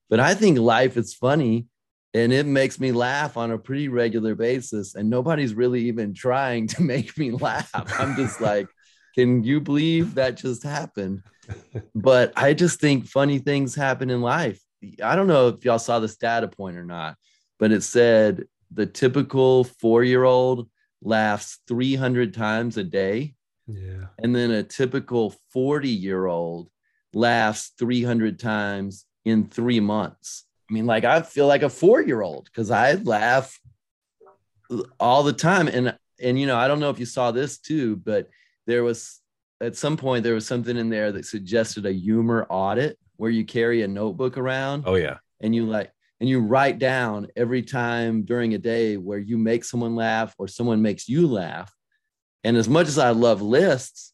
But 0.09 0.21
I 0.21 0.35
think 0.35 0.61
life 0.61 0.97
is 0.97 1.15
funny 1.15 1.67
and 2.15 2.33
it 2.33 2.47
makes 2.47 2.79
me 2.79 2.93
laugh 2.93 3.37
on 3.37 3.51
a 3.51 3.59
pretty 3.59 3.89
regular 3.89 4.37
basis. 4.37 4.95
And 4.95 5.11
nobody's 5.11 5.53
really 5.53 5.83
even 5.89 6.15
trying 6.15 6.69
to 6.69 6.83
make 6.95 7.19
me 7.19 7.33
laugh. 7.33 7.71
I'm 7.75 8.15
just 8.15 8.41
like, 8.41 8.69
can 9.17 9.43
you 9.43 9.61
believe 9.61 10.15
that 10.15 10.37
just 10.37 10.63
happened? 10.63 11.23
But 11.95 12.33
I 12.37 12.55
just 12.55 12.81
think 12.81 13.07
funny 13.07 13.39
things 13.39 13.75
happen 13.75 14.11
in 14.11 14.21
life. 14.21 14.61
I 15.03 15.17
don't 15.17 15.27
know 15.27 15.49
if 15.49 15.65
y'all 15.65 15.79
saw 15.79 15.99
this 15.99 16.17
data 16.17 16.49
point 16.49 16.77
or 16.77 16.85
not, 16.85 17.17
but 17.59 17.73
it 17.73 17.83
said 17.83 18.45
the 18.73 18.87
typical 18.87 19.65
four 19.65 20.05
year 20.05 20.25
old 20.25 20.69
laughs 21.03 21.61
300 21.69 22.33
times 22.33 22.77
a 22.77 22.85
day. 22.85 23.35
Yeah. 23.67 24.07
And 24.19 24.35
then 24.35 24.51
a 24.51 24.63
typical 24.63 25.35
40 25.53 25.89
year 25.89 26.27
old 26.27 26.71
laughs 27.13 27.73
300 27.79 28.39
times 28.39 29.05
in 29.25 29.49
three 29.49 29.81
months. 29.81 30.45
I 30.69 30.73
mean, 30.73 30.87
like 30.87 31.05
I 31.05 31.23
feel 31.23 31.47
like 31.47 31.63
a 31.63 31.69
four 31.69 32.01
year 32.03 32.23
old 32.23 32.45
because 32.47 32.71
I 32.71 32.95
laugh 32.95 33.59
all 34.99 35.23
the 35.23 35.33
time. 35.33 35.69
And, 35.69 35.97
and, 36.21 36.39
you 36.39 36.47
know, 36.47 36.57
I 36.57 36.69
don't 36.69 36.81
know 36.81 36.91
if 36.91 36.99
you 36.99 37.07
saw 37.07 37.31
this 37.31 37.59
too, 37.59 37.97
but 37.97 38.29
there 38.67 38.83
was 38.83 39.21
at 39.61 39.77
some 39.77 39.97
point, 39.97 40.25
there 40.25 40.35
was 40.35 40.47
something 40.47 40.77
in 40.77 40.89
there 40.91 41.13
that 41.13 41.27
suggested 41.27 41.87
a 41.87 41.93
humor 41.93 42.47
audit 42.49 42.99
where 43.17 43.31
you 43.31 43.45
carry 43.45 43.83
a 43.83 43.89
notebook 43.89 44.37
around 44.37 44.85
Oh 44.87 44.97
yeah. 44.97 45.19
and 45.41 45.55
you 45.55 45.67
like 45.67 45.93
and 46.21 46.29
you 46.29 46.41
write 46.41 46.79
down 46.79 47.29
every 47.37 47.63
time 47.63 48.23
during 48.23 48.55
a 48.55 48.59
day 48.59 48.97
where 48.97 49.19
you 49.19 49.37
make 49.39 49.65
someone 49.65 49.95
laugh 49.95 50.35
or 50.39 50.49
someone 50.49 50.83
makes 50.83 51.09
you 51.09 51.27
laugh 51.27 51.73
and 52.43 52.57
as 52.57 52.69
much 52.69 52.89
as 52.89 52.99
i 52.99 53.11
love 53.11 53.41
lists 53.41 54.13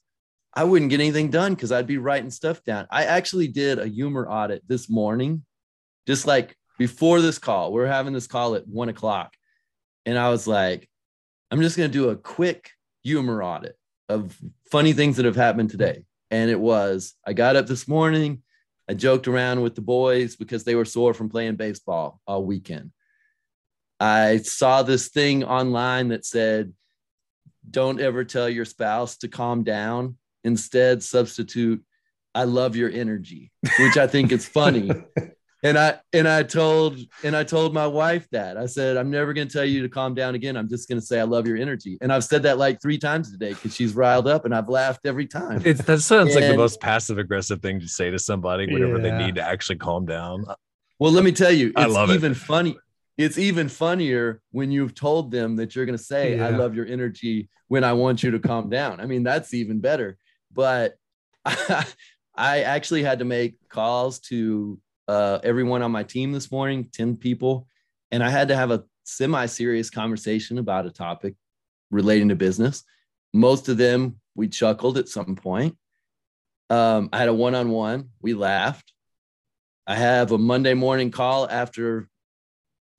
i 0.54 0.64
wouldn't 0.64 0.90
get 0.90 1.00
anything 1.00 1.30
done 1.30 1.54
because 1.54 1.72
i'd 1.72 1.86
be 1.86 1.96
writing 1.98 2.30
stuff 2.30 2.62
down 2.64 2.86
i 2.90 3.04
actually 3.04 3.48
did 3.48 3.78
a 3.78 3.86
humor 3.88 4.28
audit 4.28 4.62
this 4.68 4.90
morning 4.90 5.44
just 6.06 6.26
like 6.26 6.56
before 6.78 7.20
this 7.20 7.38
call 7.38 7.72
we 7.72 7.80
are 7.80 7.86
having 7.86 8.12
this 8.12 8.26
call 8.26 8.54
at 8.54 8.66
one 8.66 8.88
o'clock 8.88 9.34
and 10.06 10.18
i 10.18 10.30
was 10.30 10.46
like 10.46 10.88
i'm 11.50 11.60
just 11.60 11.76
going 11.76 11.90
to 11.90 11.92
do 11.92 12.08
a 12.08 12.16
quick 12.16 12.70
humor 13.04 13.42
audit 13.42 13.76
of 14.08 14.36
funny 14.70 14.92
things 14.92 15.16
that 15.16 15.24
have 15.26 15.36
happened 15.36 15.70
today 15.70 16.02
and 16.30 16.50
it 16.50 16.58
was 16.58 17.14
i 17.26 17.32
got 17.32 17.56
up 17.56 17.66
this 17.66 17.86
morning 17.86 18.42
I 18.90 18.94
joked 18.94 19.28
around 19.28 19.62
with 19.62 19.76
the 19.76 19.82
boys 19.82 20.34
because 20.34 20.64
they 20.64 20.74
were 20.74 20.84
sore 20.84 21.14
from 21.14 21.28
playing 21.28 21.54
baseball 21.54 22.20
all 22.26 22.44
weekend. 22.44 22.90
I 24.00 24.38
saw 24.38 24.82
this 24.82 25.10
thing 25.10 25.44
online 25.44 26.08
that 26.08 26.24
said, 26.24 26.72
don't 27.70 28.00
ever 28.00 28.24
tell 28.24 28.48
your 28.48 28.64
spouse 28.64 29.18
to 29.18 29.28
calm 29.28 29.62
down. 29.62 30.16
Instead, 30.42 31.04
substitute, 31.04 31.84
I 32.34 32.44
love 32.44 32.74
your 32.74 32.90
energy, 32.90 33.52
which 33.78 33.96
I 33.96 34.08
think 34.08 34.32
is 34.32 34.44
funny. 34.44 34.90
and 35.62 35.78
I 35.78 35.98
and 36.12 36.26
I 36.26 36.42
told 36.42 36.98
and 37.22 37.36
I 37.36 37.44
told 37.44 37.74
my 37.74 37.86
wife 37.86 38.26
that 38.30 38.56
I 38.56 38.66
said 38.66 38.96
I'm 38.96 39.10
never 39.10 39.32
going 39.32 39.46
to 39.48 39.52
tell 39.52 39.64
you 39.64 39.82
to 39.82 39.88
calm 39.88 40.14
down 40.14 40.34
again. 40.34 40.56
I'm 40.56 40.68
just 40.68 40.88
going 40.88 41.00
to 41.00 41.06
say 41.06 41.20
I 41.20 41.24
love 41.24 41.46
your 41.46 41.56
energy, 41.56 41.98
and 42.00 42.12
I've 42.12 42.24
said 42.24 42.42
that 42.44 42.58
like 42.58 42.80
three 42.80 42.98
times 42.98 43.30
today 43.30 43.50
because 43.50 43.74
she's 43.74 43.94
riled 43.94 44.26
up, 44.26 44.44
and 44.44 44.54
I've 44.54 44.68
laughed 44.68 45.06
every 45.06 45.26
time. 45.26 45.62
It's, 45.64 45.82
that 45.84 46.00
sounds 46.00 46.34
like 46.34 46.44
the 46.44 46.56
most 46.56 46.80
passive 46.80 47.18
aggressive 47.18 47.60
thing 47.60 47.80
to 47.80 47.88
say 47.88 48.10
to 48.10 48.18
somebody 48.18 48.72
whenever 48.72 48.98
they 48.98 49.12
need 49.12 49.34
to 49.34 49.42
actually 49.42 49.76
calm 49.76 50.06
down. 50.06 50.44
Well, 50.98 51.12
let 51.12 51.24
me 51.24 51.32
tell 51.32 51.52
you, 51.52 51.72
I 51.76 51.84
it's 51.84 51.94
love 51.94 52.10
it. 52.10 52.14
even 52.14 52.34
funny. 52.34 52.76
It's 53.18 53.36
even 53.36 53.68
funnier 53.68 54.40
when 54.52 54.70
you've 54.70 54.94
told 54.94 55.30
them 55.30 55.56
that 55.56 55.76
you're 55.76 55.86
going 55.86 55.98
to 55.98 56.02
say, 56.02 56.40
"I 56.40 56.50
love 56.50 56.74
your 56.74 56.86
energy" 56.86 57.48
when 57.68 57.84
I 57.84 57.92
want 57.92 58.22
you 58.22 58.30
to 58.32 58.38
calm 58.38 58.70
down. 58.70 59.00
I 59.00 59.06
mean, 59.06 59.22
that's 59.22 59.52
even 59.52 59.80
better. 59.80 60.16
But 60.52 60.96
I 61.44 62.62
actually 62.62 63.02
had 63.02 63.18
to 63.18 63.24
make 63.24 63.56
calls 63.68 64.20
to 64.20 64.78
uh, 65.10 65.40
everyone 65.42 65.82
on 65.82 65.90
my 65.90 66.04
team 66.04 66.30
this 66.30 66.52
morning, 66.52 66.88
ten 66.92 67.16
people, 67.16 67.66
and 68.12 68.22
I 68.22 68.30
had 68.30 68.46
to 68.48 68.56
have 68.56 68.70
a 68.70 68.84
semi-serious 69.02 69.90
conversation 69.90 70.58
about 70.58 70.86
a 70.86 70.90
topic 70.90 71.34
relating 71.90 72.28
to 72.28 72.36
business. 72.36 72.84
Most 73.34 73.68
of 73.68 73.76
them 73.76 74.20
we 74.36 74.46
chuckled 74.46 74.98
at 74.98 75.08
some 75.08 75.34
point. 75.34 75.76
Um, 76.70 77.08
I 77.12 77.18
had 77.18 77.28
a 77.28 77.34
one-on-one. 77.34 78.10
We 78.22 78.34
laughed. 78.34 78.92
I 79.84 79.96
have 79.96 80.30
a 80.30 80.38
Monday 80.38 80.74
morning 80.74 81.10
call 81.10 81.50
after 81.50 82.08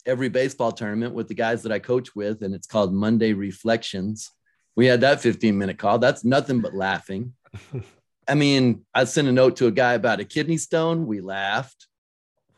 every 0.05 0.27
baseball 0.27 0.73
tournament 0.73 1.13
with 1.13 1.29
the 1.29 1.33
guys 1.33 1.63
that 1.63 1.71
I 1.71 1.79
coach 1.79 2.13
with, 2.13 2.41
and 2.41 2.53
it's 2.53 2.67
called 2.67 2.93
Monday 2.93 3.31
Reflections. 3.31 4.31
We 4.75 4.85
had 4.85 4.99
that 4.99 5.21
15 5.21 5.57
minute 5.57 5.77
call. 5.77 5.97
That's 5.97 6.25
nothing 6.25 6.59
but 6.59 6.73
laughing. 6.73 7.35
I 8.27 8.35
mean, 8.35 8.85
I 8.93 9.05
sent 9.05 9.29
a 9.29 9.31
note 9.31 9.55
to 9.57 9.67
a 9.67 9.71
guy 9.71 9.93
about 9.93 10.19
a 10.19 10.25
kidney 10.25 10.57
stone. 10.57 11.07
We 11.07 11.21
laughed. 11.21 11.87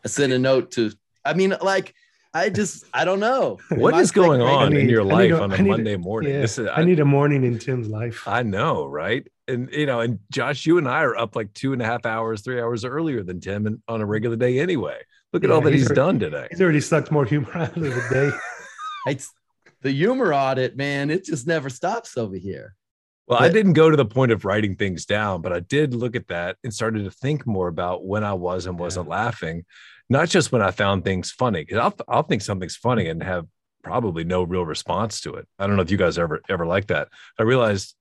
I 0.06 0.08
sent 0.10 0.34
a 0.34 0.40
note 0.40 0.72
to, 0.72 0.92
I 1.26 1.34
mean, 1.34 1.56
like, 1.62 1.94
I 2.34 2.50
just, 2.50 2.86
I 2.94 3.06
don't 3.06 3.20
know. 3.20 3.60
What 3.70 3.94
Am 3.94 4.00
is 4.02 4.12
going 4.12 4.42
on 4.42 4.76
I 4.76 4.80
in 4.80 4.90
your 4.90 5.04
life 5.04 5.30
to- 5.30 5.42
on 5.42 5.52
a 5.52 5.58
need 5.58 5.64
to- 5.64 5.70
Monday 5.70 5.98
morning? 5.98 6.34
Yeah, 6.34 6.42
This 6.42 6.58
is, 6.58 6.68
I 6.72 6.84
need 6.84 7.00
a 7.00 7.06
morning 7.06 7.44
in 7.44 7.60
Tim's 7.60 7.88
life. 7.90 8.28
I 8.28 8.44
know, 8.44 8.86
right? 8.86 9.28
And 9.48 9.70
you 9.72 9.86
know, 9.86 10.00
and 10.00 10.20
Josh, 10.32 10.66
you 10.66 10.78
and 10.78 10.88
I 10.88 11.04
are 11.04 11.16
up 11.18 11.36
like 11.36 11.54
two 11.54 11.74
and 11.74 11.82
a 11.82 11.86
half 11.86 12.06
hours, 12.06 12.42
three 12.42 12.60
hours 12.62 12.86
earlier 12.86 13.24
than 13.24 13.40
Tim 13.42 13.68
and 13.68 13.82
on 13.88 14.02
a 14.02 14.06
regular 14.06 14.36
day 14.38 14.60
anyway. 14.60 14.98
Look 15.32 15.44
at 15.44 15.50
Yeah, 15.50 15.56
all 15.56 15.62
that 15.62 15.74
he's 15.74 15.82
he's 15.82 15.88
already- 15.98 16.20
done 16.20 16.20
today. 16.20 16.48
He's 16.50 16.62
already 16.62 16.80
sucked 16.82 17.12
more 17.12 17.26
humor 17.26 17.52
out 17.56 17.76
of 17.76 17.84
the 17.84 18.08
day. 18.12 18.32
It's 19.12 19.30
the 19.82 19.92
humor 19.92 20.34
audit, 20.34 20.78
man. 20.78 21.10
It 21.12 21.26
just 21.26 21.46
never 21.46 21.70
stops 21.70 22.18
over 22.18 22.38
here. 22.38 22.74
Well, 23.28 23.40
I 23.40 23.50
didn't 23.50 23.74
go 23.74 23.90
to 23.90 23.98
the 23.98 24.06
point 24.06 24.32
of 24.32 24.46
writing 24.46 24.76
things 24.78 25.06
down, 25.06 25.42
but 25.42 25.52
I 25.52 25.60
did 25.60 25.94
look 25.94 26.16
at 26.16 26.28
that 26.30 26.56
and 26.64 26.74
started 26.74 27.04
to 27.04 27.12
think 27.12 27.46
more 27.46 27.68
about 27.68 28.06
when 28.06 28.24
I 28.24 28.32
was 28.34 28.66
and 28.66 28.80
wasn't 28.80 29.10
laughing, 29.10 29.66
not 30.14 30.30
just 30.30 30.52
when 30.52 30.62
I 30.62 30.72
found 30.72 31.04
things 31.04 31.32
funny. 31.32 31.66
Because 31.66 31.80
I'll 31.80 31.96
I'll 32.08 32.24
think 32.24 32.42
something's 32.42 32.78
funny 32.78 33.10
and 33.10 33.22
have 33.22 33.48
probably 33.84 34.24
no 34.24 34.44
real 34.44 34.66
response 34.66 35.20
to 35.22 35.34
it. 35.34 35.48
I 35.60 35.68
don't 35.68 35.76
know 35.76 35.82
if 35.82 35.92
you 35.92 35.98
guys 35.98 36.18
ever 36.18 36.42
ever 36.48 36.66
like 36.66 36.88
that. 36.88 37.10
I 37.38 37.44
realized 37.44 37.96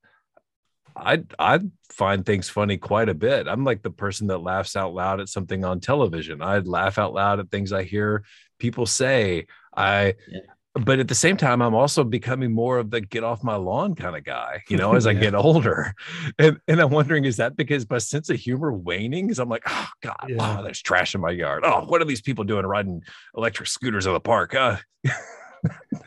I 0.95 1.25
I 1.39 1.61
find 1.91 2.25
things 2.25 2.49
funny 2.49 2.77
quite 2.77 3.09
a 3.09 3.15
bit. 3.15 3.49
I'm 3.49 3.65
like 3.65 3.83
the 3.83 3.91
person 3.91 4.29
that 4.29 4.39
laughs 4.39 4.77
out 4.77 4.95
loud 4.95 5.21
at 5.21 5.29
something 5.29 5.65
on 5.65 5.81
television. 5.81 6.43
I 6.43 6.59
laugh 6.59 6.99
out 6.99 7.15
loud 7.15 7.41
at 7.41 7.51
things 7.51 7.73
I 7.73 7.83
hear 7.83 8.25
people 8.59 8.87
say. 8.87 9.47
I 9.75 10.15
Yeah. 10.29 10.41
But 10.75 10.99
at 10.99 11.09
the 11.09 11.15
same 11.15 11.37
time, 11.37 11.61
I'm 11.61 11.75
also 11.75 12.03
becoming 12.03 12.53
more 12.53 12.79
of 12.79 12.91
the 12.91 13.01
get 13.01 13.25
off 13.25 13.45
my 13.45 13.57
lawn 13.57 13.95
kind 13.95 14.17
of 14.17 14.25
guy, 14.25 14.63
you 14.69 14.77
know, 14.79 14.95
as 14.95 15.07
I 15.07 15.13
get 15.27 15.35
older. 15.35 15.95
And, 16.39 16.59
and 16.67 16.81
I'm 16.81 16.91
wondering, 16.91 17.25
is 17.25 17.37
that 17.37 17.57
because 17.57 17.89
my 17.91 17.99
sense 17.99 18.31
of 18.31 18.37
humor 18.39 18.73
waning? 18.73 19.27
Because 19.27 19.39
I'm 19.39 19.49
like, 19.51 19.65
oh 19.67 19.89
God, 20.03 20.27
Yeah. 20.29 20.57
oh, 20.59 20.63
there's 20.63 20.81
trash 20.81 21.15
in 21.15 21.21
my 21.21 21.31
yard. 21.31 21.63
Oh, 21.67 21.85
what 21.87 22.01
are 22.01 22.07
these 22.07 22.23
people 22.23 22.45
doing 22.45 22.65
riding 22.65 23.03
electric 23.37 23.69
scooters 23.69 24.07
in 24.07 24.13
the 24.15 24.21
park? 24.21 24.55
Uh, 24.55 24.77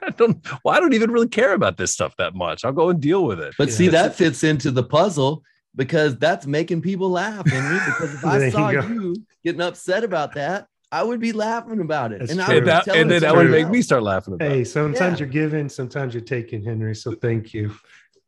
I 0.01 0.10
don't 0.17 0.45
well, 0.63 0.75
I 0.75 0.79
don't 0.79 0.93
even 0.93 1.12
really 1.12 1.27
care 1.29 1.53
about 1.53 1.77
this 1.77 1.93
stuff 1.93 2.15
that 2.17 2.36
much. 2.36 2.65
I'll 2.65 2.72
go 2.74 2.89
and 2.89 3.00
deal 3.00 3.24
with 3.24 3.39
it. 3.39 3.53
But 3.57 3.69
Yeah. 3.69 3.74
see, 3.75 3.88
that 3.89 4.15
fits 4.15 4.43
into 4.43 4.72
the 4.72 4.84
puzzle 4.84 5.43
because 5.75 6.17
that's 6.17 6.45
making 6.48 6.81
people 6.81 7.10
laugh, 7.10 7.50
Henry. 7.50 7.79
Because 7.86 8.15
if 8.15 8.25
I 8.25 8.38
There 8.39 8.45
you 8.48 8.51
saw 8.51 8.69
you 8.72 9.15
getting 9.43 9.62
upset 9.62 10.03
about 10.03 10.34
that, 10.36 10.67
I 10.92 11.04
would 11.04 11.20
be 11.20 11.32
laughing 11.32 11.80
about 11.80 12.12
it. 12.13 12.20
That's 12.20 12.32
and 12.32 12.42
I 12.42 12.46
true. 12.46 12.56
would 12.56 12.65
that, 12.65 12.88
and 12.88 13.10
then 13.10 13.22
that 13.22 13.36
would 13.36 13.50
make 13.50 13.70
me 13.70 13.82
start 13.82 14.04
laughing 14.04 14.34
about 14.36 14.48
Hey, 14.50 14.62
it. 14.62 14.65
sometimes 14.65 15.20
Yeah. 15.20 15.25
you're 15.25 15.34
giving, 15.34 15.68
sometimes 15.70 16.13
you're 16.13 16.24
taking, 16.24 16.63
Henry. 16.63 16.96
So 16.96 17.12
thank 17.13 17.54
you. 17.54 17.75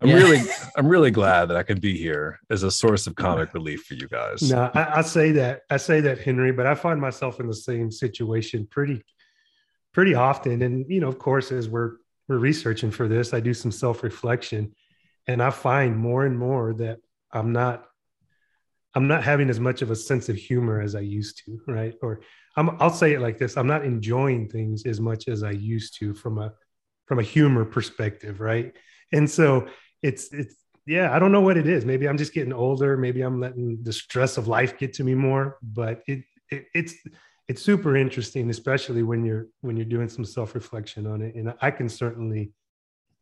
I'm 0.02 0.10
Yeah. 0.10 0.16
really 0.16 0.40
I'm 0.76 0.88
really 0.88 1.12
glad 1.12 1.46
that 1.46 1.58
I 1.58 1.64
can 1.64 1.80
be 1.80 1.98
here 1.98 2.40
as 2.50 2.64
a 2.64 2.72
source 2.72 3.08
of 3.08 3.16
comic 3.16 3.54
relief 3.54 3.84
for 3.86 3.94
you 3.96 4.08
guys. 4.08 4.42
No, 4.50 4.70
I, 4.74 5.00
I 5.00 5.02
say 5.02 5.32
that 5.34 5.62
I 5.70 5.78
say 5.78 6.02
that, 6.02 6.20
Henry, 6.20 6.52
but 6.52 6.66
I 6.68 6.76
find 6.76 7.00
myself 7.02 7.40
in 7.40 7.48
the 7.48 7.56
same 7.56 7.90
situation 7.92 8.68
pretty, 8.70 9.04
pretty 9.94 10.14
often. 10.14 10.62
And 10.62 10.86
you 10.90 11.00
know, 11.00 11.08
of 11.08 11.18
course, 11.20 11.52
as 11.52 11.68
we're 11.70 11.94
we're 12.28 12.38
researching 12.38 12.92
for 12.92 13.08
this, 13.08 13.34
I 13.34 13.40
do 13.40 13.54
some 13.54 13.72
self 13.72 14.04
reflection, 14.04 14.76
and 15.28 15.42
I 15.42 15.50
find 15.50 15.96
more 15.98 16.26
and 16.26 16.38
more 16.38 16.74
that 16.76 17.00
I'm 17.32 17.52
not, 17.54 17.86
I'm 18.94 19.08
not 19.08 19.24
having 19.24 19.50
as 19.50 19.60
much 19.60 19.82
of 19.82 19.92
a 19.92 19.96
sense 19.96 20.28
of 20.30 20.36
humor 20.36 20.82
as 20.82 20.94
I 20.94 21.00
used 21.02 21.42
to, 21.46 21.60
right? 21.68 21.96
Or 22.02 22.20
I'm, 22.58 22.72
I'll 22.82 22.90
say 22.90 23.14
it 23.14 23.22
like 23.22 23.38
this: 23.38 23.56
I'm 23.56 23.68
not 23.68 23.86
enjoying 23.86 24.50
things 24.50 24.86
as 24.86 25.00
much 25.00 25.28
as 25.28 25.44
I 25.44 25.52
used 25.52 25.98
to 26.00 26.14
from 26.14 26.40
a 26.40 26.54
from 27.06 27.20
a 27.20 27.24
humor 27.24 27.64
perspective, 27.64 28.42
right? 28.42 28.74
And 29.14 29.30
so 29.30 29.68
it's 30.02 30.34
it's 30.34 30.56
yeah, 30.86 31.14
I 31.14 31.20
don't 31.20 31.32
know 31.32 31.42
what 31.42 31.58
it 31.58 31.68
is. 31.68 31.86
Maybe 31.86 32.08
I'm 32.08 32.18
just 32.18 32.34
getting 32.34 32.54
older. 32.54 32.98
Maybe 32.98 33.22
I'm 33.22 33.40
letting 33.40 33.80
the 33.84 33.94
stress 33.94 34.38
of 34.38 34.48
life 34.48 34.78
get 34.78 34.94
to 34.94 35.04
me 35.04 35.16
more. 35.16 35.58
But 35.62 36.02
it, 36.08 36.24
it 36.50 36.66
it's 36.74 36.96
it's 37.48 37.62
super 37.62 37.96
interesting, 37.96 38.50
especially 38.50 39.04
when 39.04 39.24
you're 39.24 39.48
when 39.62 39.78
you're 39.78 39.86
doing 39.86 40.10
some 40.10 40.26
self 40.26 40.56
reflection 40.56 41.06
on 41.06 41.22
it. 41.22 41.36
And 41.36 41.54
I 41.62 41.72
can 41.72 41.90
certainly 41.90 42.52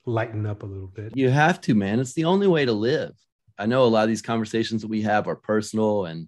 lighten 0.05 0.45
up 0.45 0.63
a 0.63 0.65
little 0.65 0.87
bit. 0.87 1.17
You 1.17 1.29
have 1.29 1.59
to, 1.61 1.75
man. 1.75 1.99
It's 1.99 2.13
the 2.13 2.25
only 2.25 2.47
way 2.47 2.65
to 2.65 2.73
live. 2.73 3.13
I 3.57 3.65
know 3.65 3.83
a 3.83 3.87
lot 3.87 4.03
of 4.03 4.09
these 4.09 4.21
conversations 4.21 4.81
that 4.81 4.89
we 4.89 5.01
have 5.03 5.27
are 5.27 5.35
personal 5.35 6.05
and 6.05 6.27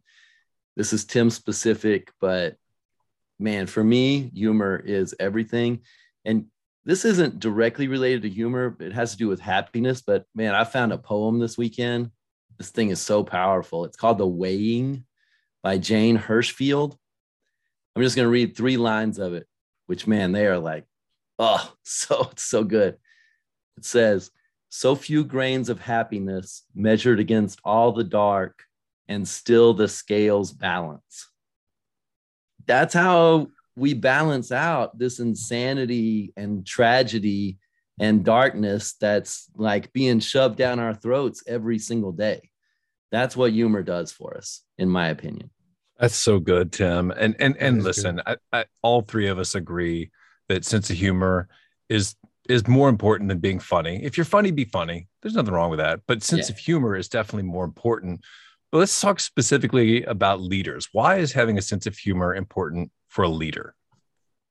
this 0.75 0.93
is 0.93 1.05
Tim 1.05 1.31
specific, 1.31 2.11
but 2.21 2.55
man, 3.39 3.67
for 3.67 3.83
me, 3.83 4.31
humor 4.33 4.81
is 4.83 5.15
everything. 5.19 5.81
And 6.25 6.45
this 6.85 7.05
isn't 7.05 7.39
directly 7.39 7.87
related 7.87 8.21
to 8.23 8.29
humor, 8.29 8.75
it 8.79 8.93
has 8.93 9.11
to 9.11 9.17
do 9.17 9.27
with 9.27 9.39
happiness. 9.39 10.01
But 10.01 10.25
man, 10.33 10.55
I 10.55 10.63
found 10.63 10.93
a 10.93 10.97
poem 10.97 11.39
this 11.39 11.57
weekend. 11.57 12.11
This 12.57 12.69
thing 12.69 12.89
is 12.89 13.01
so 13.01 13.23
powerful. 13.23 13.85
It's 13.85 13.97
called 13.97 14.17
The 14.17 14.27
Weighing 14.27 15.05
by 15.61 15.77
Jane 15.77 16.17
Hirshfield. 16.17 16.97
I'm 17.95 18.03
just 18.03 18.15
going 18.15 18.25
to 18.25 18.31
read 18.31 18.55
three 18.55 18.77
lines 18.77 19.19
of 19.19 19.33
it, 19.33 19.47
which 19.87 20.07
man, 20.07 20.31
they 20.31 20.47
are 20.47 20.59
like, 20.59 20.85
oh, 21.39 21.73
so 21.83 22.29
it's 22.31 22.43
so 22.43 22.63
good. 22.63 22.97
It 23.77 23.85
says, 23.85 24.31
so 24.69 24.95
few 24.95 25.23
grains 25.23 25.69
of 25.69 25.79
happiness 25.79 26.63
measured 26.75 27.19
against 27.19 27.59
all 27.63 27.91
the 27.91 28.03
dark, 28.03 28.63
and 29.07 29.27
still 29.27 29.73
the 29.73 29.87
scales 29.87 30.51
balance. 30.51 31.29
That's 32.67 32.93
how 32.93 33.47
we 33.75 33.93
balance 33.93 34.51
out 34.51 34.97
this 34.97 35.19
insanity 35.19 36.33
and 36.35 36.65
tragedy 36.65 37.57
and 37.99 38.23
darkness 38.23 38.93
that's 38.99 39.49
like 39.55 39.91
being 39.93 40.19
shoved 40.19 40.57
down 40.57 40.79
our 40.79 40.93
throats 40.93 41.43
every 41.47 41.79
single 41.79 42.11
day. 42.11 42.49
That's 43.11 43.35
what 43.37 43.53
humor 43.53 43.83
does 43.83 44.11
for 44.11 44.37
us, 44.37 44.61
in 44.77 44.89
my 44.89 45.07
opinion. 45.07 45.49
That's 45.99 46.15
so 46.15 46.39
good, 46.39 46.71
Tim. 46.71 47.11
And 47.11 47.35
and 47.39 47.57
and 47.57 47.83
listen, 47.83 48.21
I, 48.25 48.35
I, 48.53 48.65
all 48.83 49.01
three 49.01 49.27
of 49.27 49.39
us 49.39 49.55
agree 49.55 50.11
that 50.47 50.65
sense 50.65 50.89
of 50.89 50.97
humor 50.97 51.47
is 51.89 52.15
is 52.47 52.67
more 52.67 52.87
important 52.89 53.29
than 53.29 53.39
being 53.39 53.59
funny. 53.59 54.03
If 54.03 54.17
you're 54.17 54.25
funny, 54.25 54.51
be 54.51 54.65
funny. 54.65 55.07
There's 55.21 55.35
nothing 55.35 55.53
wrong 55.53 55.69
with 55.69 55.79
that. 55.79 56.01
But 56.07 56.23
sense 56.23 56.49
Yeah. 56.49 56.53
of 56.53 56.59
humor 56.59 56.95
is 56.95 57.09
definitely 57.09 57.49
more 57.49 57.65
important. 57.65 58.21
But 58.71 58.79
let's 58.79 58.99
talk 58.99 59.19
specifically 59.19 60.03
about 60.03 60.41
leaders. 60.41 60.89
Why 60.91 61.17
is 61.17 61.31
having 61.31 61.57
a 61.57 61.61
sense 61.61 61.85
of 61.85 61.97
humor 61.97 62.35
important 62.35 62.91
for 63.07 63.23
a 63.23 63.29
leader? 63.29 63.75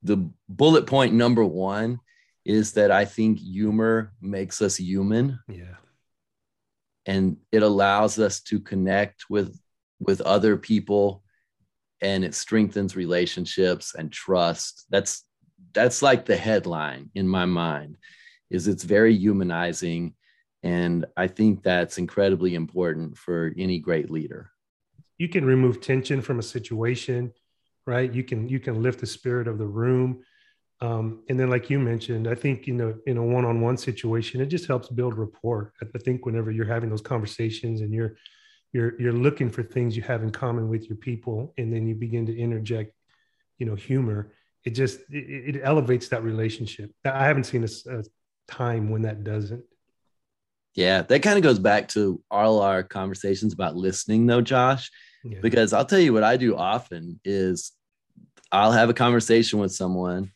The 0.03 0.29
bullet 0.49 0.87
point 0.87 1.13
number 1.13 1.43
one 1.45 1.99
is 2.45 2.73
that 2.73 2.91
I 2.91 3.05
think 3.05 3.39
humor 3.39 4.13
makes 4.21 4.61
us 4.61 4.77
human. 4.77 5.39
Yeah. 5.47 5.75
and 7.05 7.37
it 7.51 7.63
allows 7.63 8.19
us 8.19 8.41
to 8.41 8.59
connect 8.59 9.25
with 9.29 9.59
with 9.99 10.21
other 10.21 10.57
people 10.57 11.23
and 12.01 12.23
it 12.23 12.35
strengthens 12.35 12.95
relationships 12.95 13.95
and 13.97 14.11
trust 14.11 14.85
that's 14.89 15.23
that's 15.73 16.01
like 16.01 16.25
the 16.25 16.37
headline 16.37 17.09
in 17.15 17.27
my 17.27 17.45
mind 17.45 17.97
is 18.49 18.67
it's 18.67 18.83
very 18.83 19.15
humanizing 19.15 20.13
and 20.63 21.05
i 21.15 21.27
think 21.27 21.63
that's 21.63 21.97
incredibly 21.97 22.55
important 22.55 23.17
for 23.17 23.53
any 23.57 23.79
great 23.79 24.09
leader. 24.09 24.51
You 25.17 25.29
can 25.29 25.45
remove 25.45 25.81
tension 25.81 26.21
from 26.21 26.39
a 26.39 26.43
situation 26.43 27.33
right? 27.87 28.13
You 28.13 28.23
can 28.23 28.47
you 28.47 28.59
can 28.59 28.83
lift 28.83 28.99
the 28.99 29.07
spirit 29.07 29.47
of 29.47 29.57
the 29.57 29.65
room. 29.65 30.21
Um, 30.79 31.23
and 31.27 31.39
then 31.39 31.49
like 31.49 31.71
you 31.71 31.79
mentioned 31.79 32.27
i 32.27 32.35
think 32.35 32.67
you 32.67 32.75
know 32.75 32.93
in 33.07 33.17
a 33.17 33.23
one-on-one 33.23 33.77
situation 33.77 34.41
it 34.41 34.45
just 34.45 34.67
helps 34.67 34.89
build 34.89 35.17
rapport. 35.17 35.73
I 35.81 35.97
think 35.97 36.25
whenever 36.25 36.51
you're 36.51 36.67
having 36.67 36.91
those 36.91 37.01
conversations 37.01 37.81
and 37.81 37.91
you're 37.91 38.17
you're 38.73 38.99
you're 39.01 39.13
looking 39.13 39.49
for 39.49 39.63
things 39.63 39.95
you 39.97 40.03
have 40.03 40.21
in 40.21 40.29
common 40.29 40.69
with 40.69 40.87
your 40.87 40.97
people 40.97 41.53
and 41.57 41.73
then 41.73 41.87
you 41.87 41.95
begin 41.95 42.27
to 42.27 42.37
interject 42.37 42.93
you 43.57 43.65
know 43.65 43.73
humor 43.73 44.33
it 44.65 44.71
just 44.71 44.99
it, 45.09 45.55
it 45.55 45.61
elevates 45.63 46.09
that 46.09 46.23
relationship. 46.23 46.91
I 47.05 47.25
haven't 47.25 47.45
seen 47.45 47.63
a, 47.63 47.99
a 47.99 48.03
time 48.47 48.89
when 48.89 49.01
that 49.03 49.23
doesn't 49.23 49.63
yeah 50.77 51.01
that 51.01 51.21
kind 51.21 51.37
of 51.37 51.43
goes 51.43 51.59
back 51.59 51.89
to 51.89 52.23
all 52.31 52.61
our 52.61 52.81
conversations 52.83 53.51
about 53.51 53.75
listening 53.75 54.25
though 54.25 54.39
josh 54.39 54.89
yeah. 55.25 55.39
because 55.41 55.73
i'll 55.73 55.83
tell 55.83 55.99
you 55.99 56.13
what 56.13 56.23
i 56.23 56.37
do 56.37 56.55
often 56.55 57.19
is 57.25 57.73
i'll 58.53 58.71
have 58.71 58.89
a 58.89 58.93
conversation 58.93 59.59
with 59.59 59.73
someone 59.73 60.31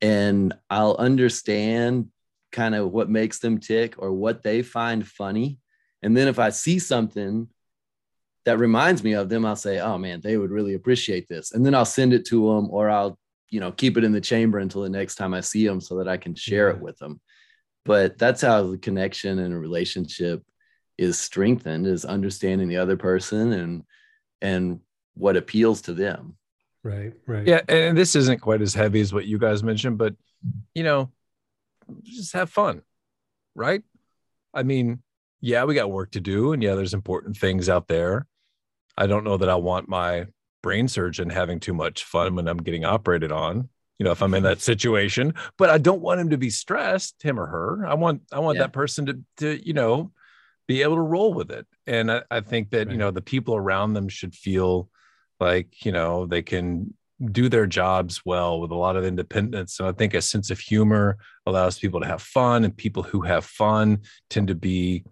and 0.00 0.54
i'll 0.70 0.96
understand 0.96 2.08
kind 2.52 2.74
of 2.74 2.90
what 2.90 3.10
makes 3.10 3.38
them 3.40 3.58
tick 3.58 3.96
or 3.98 4.10
what 4.10 4.42
they 4.42 4.62
find 4.62 5.06
funny 5.06 5.58
and 6.02 6.16
then 6.16 6.26
if 6.26 6.38
i 6.38 6.48
see 6.48 6.78
something 6.78 7.46
that 8.44 8.58
reminds 8.58 9.04
me 9.04 9.12
of 9.12 9.28
them, 9.28 9.44
I'll 9.44 9.56
say, 9.56 9.80
oh 9.80 9.98
man, 9.98 10.20
they 10.22 10.36
would 10.36 10.50
really 10.50 10.74
appreciate 10.74 11.28
this. 11.28 11.52
And 11.52 11.64
then 11.64 11.74
I'll 11.74 11.84
send 11.84 12.12
it 12.12 12.24
to 12.26 12.46
them 12.46 12.68
or 12.70 12.88
I'll, 12.88 13.18
you 13.50 13.60
know, 13.60 13.72
keep 13.72 13.96
it 13.96 14.04
in 14.04 14.12
the 14.12 14.20
chamber 14.20 14.58
until 14.58 14.82
the 14.82 14.88
next 14.88 15.16
time 15.16 15.34
I 15.34 15.40
see 15.40 15.66
them 15.66 15.80
so 15.80 15.98
that 15.98 16.08
I 16.08 16.16
can 16.16 16.34
share 16.34 16.70
it 16.70 16.76
mm-hmm. 16.76 16.84
with 16.84 16.98
them. 16.98 17.20
But 17.84 18.18
that's 18.18 18.42
how 18.42 18.70
the 18.70 18.78
connection 18.78 19.38
and 19.38 19.54
a 19.54 19.58
relationship 19.58 20.42
is 20.98 21.18
strengthened 21.18 21.86
is 21.86 22.04
understanding 22.04 22.68
the 22.68 22.76
other 22.76 22.96
person 22.96 23.52
and 23.52 23.84
and 24.42 24.80
what 25.14 25.36
appeals 25.36 25.82
to 25.82 25.94
them. 25.94 26.36
Right, 26.82 27.12
right. 27.26 27.46
Yeah, 27.46 27.60
and 27.68 27.96
this 27.96 28.16
isn't 28.16 28.40
quite 28.40 28.62
as 28.62 28.74
heavy 28.74 29.00
as 29.00 29.12
what 29.12 29.26
you 29.26 29.38
guys 29.38 29.62
mentioned, 29.62 29.98
but 29.98 30.14
you 30.74 30.82
know, 30.82 31.10
just 32.02 32.32
have 32.34 32.50
fun. 32.50 32.82
Right? 33.54 33.82
I 34.54 34.62
mean, 34.62 35.02
yeah, 35.40 35.64
we 35.64 35.74
got 35.74 35.90
work 35.90 36.12
to 36.12 36.20
do 36.20 36.52
and 36.52 36.62
yeah, 36.62 36.74
there's 36.74 36.94
important 36.94 37.36
things 37.36 37.68
out 37.68 37.88
there 37.88 38.26
I 39.00 39.06
don't 39.06 39.24
know 39.24 39.38
that 39.38 39.48
I 39.48 39.54
want 39.54 39.88
my 39.88 40.26
brain 40.62 40.86
surgeon 40.86 41.30
having 41.30 41.58
too 41.58 41.72
much 41.72 42.04
fun 42.04 42.34
when 42.34 42.46
I'm 42.46 42.58
getting 42.58 42.84
operated 42.84 43.32
on. 43.32 43.70
You 44.00 44.04
know, 44.04 44.12
if 44.12 44.22
I'm 44.22 44.32
in 44.32 44.44
that 44.44 44.62
situation, 44.62 45.34
but 45.58 45.68
I 45.68 45.76
don't 45.76 46.00
want 46.00 46.20
him 46.20 46.30
to 46.30 46.38
be 46.38 46.48
stressed, 46.48 47.22
him 47.22 47.38
or 47.38 47.46
her. 47.46 47.86
I 47.86 47.92
want 47.92 48.22
I 48.32 48.38
want 48.38 48.56
yeah. 48.56 48.62
that 48.62 48.72
person 48.72 49.04
to 49.04 49.20
to 49.36 49.66
you 49.66 49.74
know 49.74 50.10
be 50.66 50.80
able 50.80 50.94
to 50.94 51.02
roll 51.02 51.34
with 51.34 51.50
it. 51.50 51.66
And 51.86 52.10
I, 52.10 52.22
I 52.30 52.40
think 52.40 52.70
that 52.70 52.86
right. 52.86 52.92
you 52.92 52.96
know 52.96 53.10
the 53.10 53.20
people 53.20 53.54
around 53.54 53.92
them 53.92 54.08
should 54.08 54.34
feel 54.34 54.88
like 55.38 55.84
you 55.84 55.92
know 55.92 56.24
they 56.24 56.40
can 56.40 56.94
do 57.30 57.50
their 57.50 57.66
jobs 57.66 58.24
well 58.24 58.58
with 58.58 58.70
a 58.70 58.74
lot 58.74 58.96
of 58.96 59.04
independence. 59.04 59.78
And 59.78 59.86
I 59.86 59.92
think 59.92 60.14
a 60.14 60.22
sense 60.22 60.50
of 60.50 60.58
humor 60.58 61.18
allows 61.44 61.78
people 61.78 62.00
to 62.00 62.06
have 62.06 62.22
fun, 62.22 62.64
and 62.64 62.74
people 62.74 63.02
who 63.02 63.20
have 63.20 63.44
fun 63.44 64.00
tend 64.30 64.48
to 64.48 64.54
be 64.54 65.04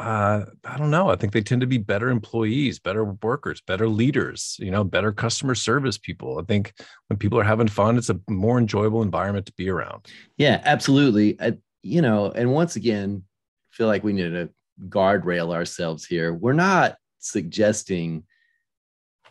uh, 0.00 0.46
I 0.64 0.78
don't 0.78 0.90
know. 0.90 1.10
I 1.10 1.16
think 1.16 1.34
they 1.34 1.42
tend 1.42 1.60
to 1.60 1.66
be 1.66 1.76
better 1.76 2.08
employees, 2.08 2.78
better 2.78 3.04
workers, 3.04 3.60
better 3.60 3.86
leaders, 3.86 4.56
you 4.58 4.70
know, 4.70 4.82
better 4.82 5.12
customer 5.12 5.54
service 5.54 5.98
people. 5.98 6.38
I 6.38 6.42
think 6.44 6.72
when 7.08 7.18
people 7.18 7.38
are 7.38 7.44
having 7.44 7.68
fun, 7.68 7.98
it's 7.98 8.08
a 8.08 8.18
more 8.26 8.58
enjoyable 8.58 9.02
environment 9.02 9.44
to 9.46 9.52
be 9.52 9.68
around. 9.68 10.06
Yeah, 10.38 10.62
absolutely. 10.64 11.38
I, 11.38 11.58
you 11.82 12.00
know, 12.00 12.32
and 12.32 12.50
once 12.50 12.76
again, 12.76 13.24
feel 13.70 13.88
like 13.88 14.02
we 14.02 14.14
need 14.14 14.30
to 14.30 14.48
guardrail 14.88 15.52
ourselves 15.52 16.06
here. 16.06 16.32
We're 16.32 16.54
not 16.54 16.96
suggesting 17.18 18.24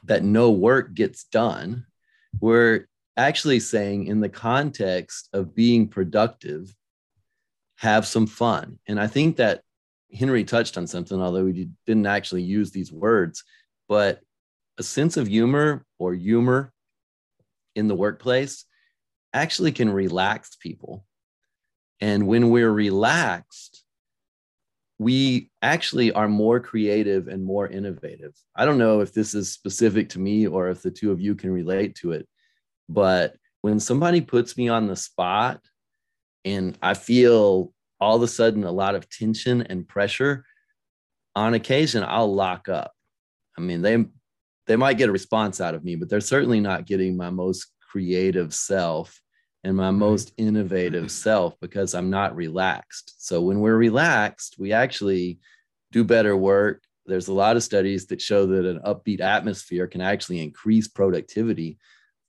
that 0.04 0.24
no 0.24 0.52
work 0.52 0.94
gets 0.94 1.24
done. 1.24 1.88
We're 2.40 2.88
actually 3.18 3.60
saying, 3.60 4.06
in 4.06 4.20
the 4.20 4.30
context 4.30 5.30
of 5.34 5.56
being 5.56 5.88
productive, 5.88 6.72
have 7.78 8.06
some 8.06 8.28
fun. 8.28 8.78
And 8.88 9.00
I 9.00 9.08
think 9.08 9.38
that 9.38 9.64
Henry 10.13 10.44
touched 10.44 10.78
on 10.78 10.88
something, 10.88 11.22
although 11.22 11.46
he 11.46 11.70
didn't 11.86 12.08
actually 12.08 12.44
use 12.44 12.72
these 12.72 12.92
words, 12.92 13.44
but 13.88 14.22
a 14.78 14.84
sense 14.84 15.18
of 15.18 15.28
humor 15.28 15.86
or 15.98 16.13
humor 16.13 16.74
in 17.75 17.88
the 17.88 17.96
workplace 17.96 18.66
actually 19.34 19.72
can 19.72 19.89
relax 19.89 20.56
people. 20.56 21.06
And 22.01 22.28
when 22.28 22.50
we're 22.50 22.72
relaxed, 22.72 23.84
we 24.98 25.50
actually 25.62 26.12
are 26.12 26.28
more 26.28 26.60
creative 26.60 27.28
and 27.28 27.43
more 27.43 27.67
innovative. 27.67 28.34
I 28.56 28.65
don't 28.65 28.78
know 28.78 29.02
if 29.02 29.13
this 29.13 29.34
is 29.34 29.52
specific 29.52 30.10
to 30.10 30.19
me 30.19 30.48
or 30.48 30.69
if 30.69 30.82
the 30.82 30.91
two 30.91 31.12
of 31.12 31.22
you 31.22 31.36
can 31.36 31.52
relate 31.52 31.95
to 31.95 32.12
it, 32.12 32.28
but 32.88 33.36
when 33.62 33.80
somebody 33.80 34.22
puts 34.22 34.58
me 34.58 34.69
on 34.69 34.88
the 34.88 34.95
spot 34.95 35.62
and 36.43 36.78
I 36.82 36.93
feel 36.93 37.74
all 38.00 38.16
of 38.16 38.22
a 38.22 38.28
sudden 38.28 38.64
a 38.64 38.72
lot 38.72 38.96
of 38.96 39.10
tension 39.10 39.62
and 39.64 39.88
pressure, 39.88 40.46
on 41.36 41.54
occasion 41.54 42.04
I'll 42.08 42.34
lock 42.34 42.70
up. 42.70 42.92
I 43.58 43.62
mean, 43.62 43.82
they 43.82 44.06
they 44.68 44.76
might 44.76 44.98
get 44.98 45.10
a 45.10 45.12
response 45.12 45.60
out 45.60 45.74
of 45.74 45.84
me, 45.84 45.96
but 45.96 46.10
they're 46.10 46.22
certainly 46.22 46.60
not 46.60 46.86
getting 46.86 47.18
my 47.18 47.30
most 47.32 47.72
creative 47.82 48.54
self 48.54 49.20
and 49.64 49.76
my 49.76 49.92
most 49.92 50.32
innovative 50.38 51.12
self 51.12 51.60
because 51.60 51.94
I'm 51.94 52.10
not 52.10 52.36
relaxed. 52.36 53.16
So 53.18 53.42
when 53.42 53.60
we're 53.60 53.76
relaxed, 53.76 54.56
we 54.60 54.72
actually 54.72 55.40
do 55.92 56.04
better 56.04 56.38
work. 56.38 56.84
There's 57.06 57.28
a 57.28 57.34
lot 57.34 57.56
of 57.56 57.64
studies 57.64 58.06
that 58.08 58.22
show 58.22 58.46
that 58.46 58.66
an 58.66 58.80
upbeat 58.86 59.22
atmosphere 59.22 59.88
can 59.88 60.02
actually 60.02 60.42
increase 60.42 60.88
productivity, 60.88 61.80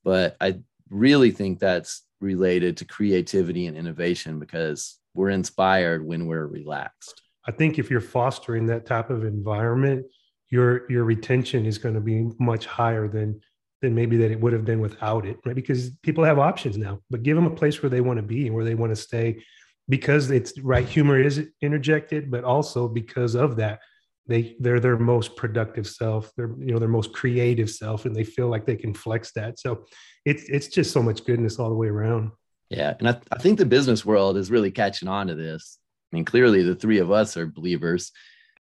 but 0.03 0.35
I 0.41 0.59
really 0.89 1.31
think 1.31 1.59
that's 1.59 2.03
related 2.19 2.77
to 2.77 2.85
creativity 2.85 3.67
and 3.67 3.77
innovation 3.77 4.39
because 4.39 4.97
we're 5.13 5.29
inspired 5.29 6.05
when 6.05 6.25
we're 6.25 6.47
relaxed. 6.47 7.21
I 7.47 7.51
think 7.51 7.79
if 7.79 7.89
you're 7.89 8.01
fostering 8.01 8.67
that 8.67 8.85
type 8.85 9.09
of 9.09 9.23
environment, 9.25 10.05
your 10.49 10.89
your 10.91 11.03
retention 11.03 11.65
is 11.65 11.77
going 11.77 11.95
to 11.95 12.01
be 12.01 12.29
much 12.39 12.65
higher 12.65 13.07
than 13.07 13.41
than 13.81 13.95
maybe 13.95 14.17
that 14.17 14.31
it 14.31 14.39
would 14.39 14.53
have 14.53 14.65
been 14.65 14.79
without 14.79 15.25
it, 15.25 15.39
right? 15.45 15.55
Because 15.55 15.89
people 16.03 16.23
have 16.23 16.37
options 16.37 16.77
now, 16.77 16.99
but 17.09 17.23
give 17.23 17.35
them 17.35 17.47
a 17.47 17.55
place 17.55 17.81
where 17.81 17.89
they 17.89 18.01
want 18.01 18.17
to 18.17 18.23
be 18.23 18.45
and 18.45 18.55
where 18.55 18.65
they 18.65 18.75
want 18.75 18.91
to 18.91 18.95
stay 18.95 19.43
because 19.89 20.31
it's 20.31 20.57
right 20.59 20.87
humor 20.87 21.19
is 21.19 21.47
interjected, 21.61 22.31
but 22.31 22.43
also 22.43 22.87
because 22.87 23.35
of 23.35 23.57
that, 23.57 23.79
they 24.27 24.55
they're 24.59 24.79
their 24.79 24.97
most 24.97 25.35
productive 25.35 25.87
self, 25.87 26.31
they're 26.37 26.55
you 26.59 26.71
know 26.71 26.79
their 26.79 26.87
most 26.87 27.13
creative 27.13 27.69
self, 27.69 28.05
and 28.05 28.15
they 28.15 28.23
feel 28.23 28.47
like 28.47 28.65
they 28.65 28.75
can 28.75 28.93
flex 28.93 29.31
that. 29.33 29.59
So 29.59 29.85
it's 30.25 30.43
it's 30.43 30.67
just 30.67 30.91
so 30.91 31.01
much 31.01 31.25
goodness 31.25 31.59
all 31.59 31.69
the 31.69 31.75
way 31.75 31.87
around. 31.87 32.31
Yeah. 32.71 32.93
And 32.99 33.09
I, 33.09 33.19
I 33.29 33.37
think 33.37 33.57
the 33.57 33.65
business 33.65 34.05
world 34.05 34.37
is 34.37 34.49
really 34.49 34.71
catching 34.71 35.09
on 35.09 35.27
to 35.27 35.35
this. 35.35 35.77
I 36.11 36.15
mean, 36.15 36.23
clearly 36.23 36.63
the 36.63 36.73
three 36.73 36.99
of 36.99 37.11
us 37.11 37.35
are 37.35 37.45
believers. 37.45 38.13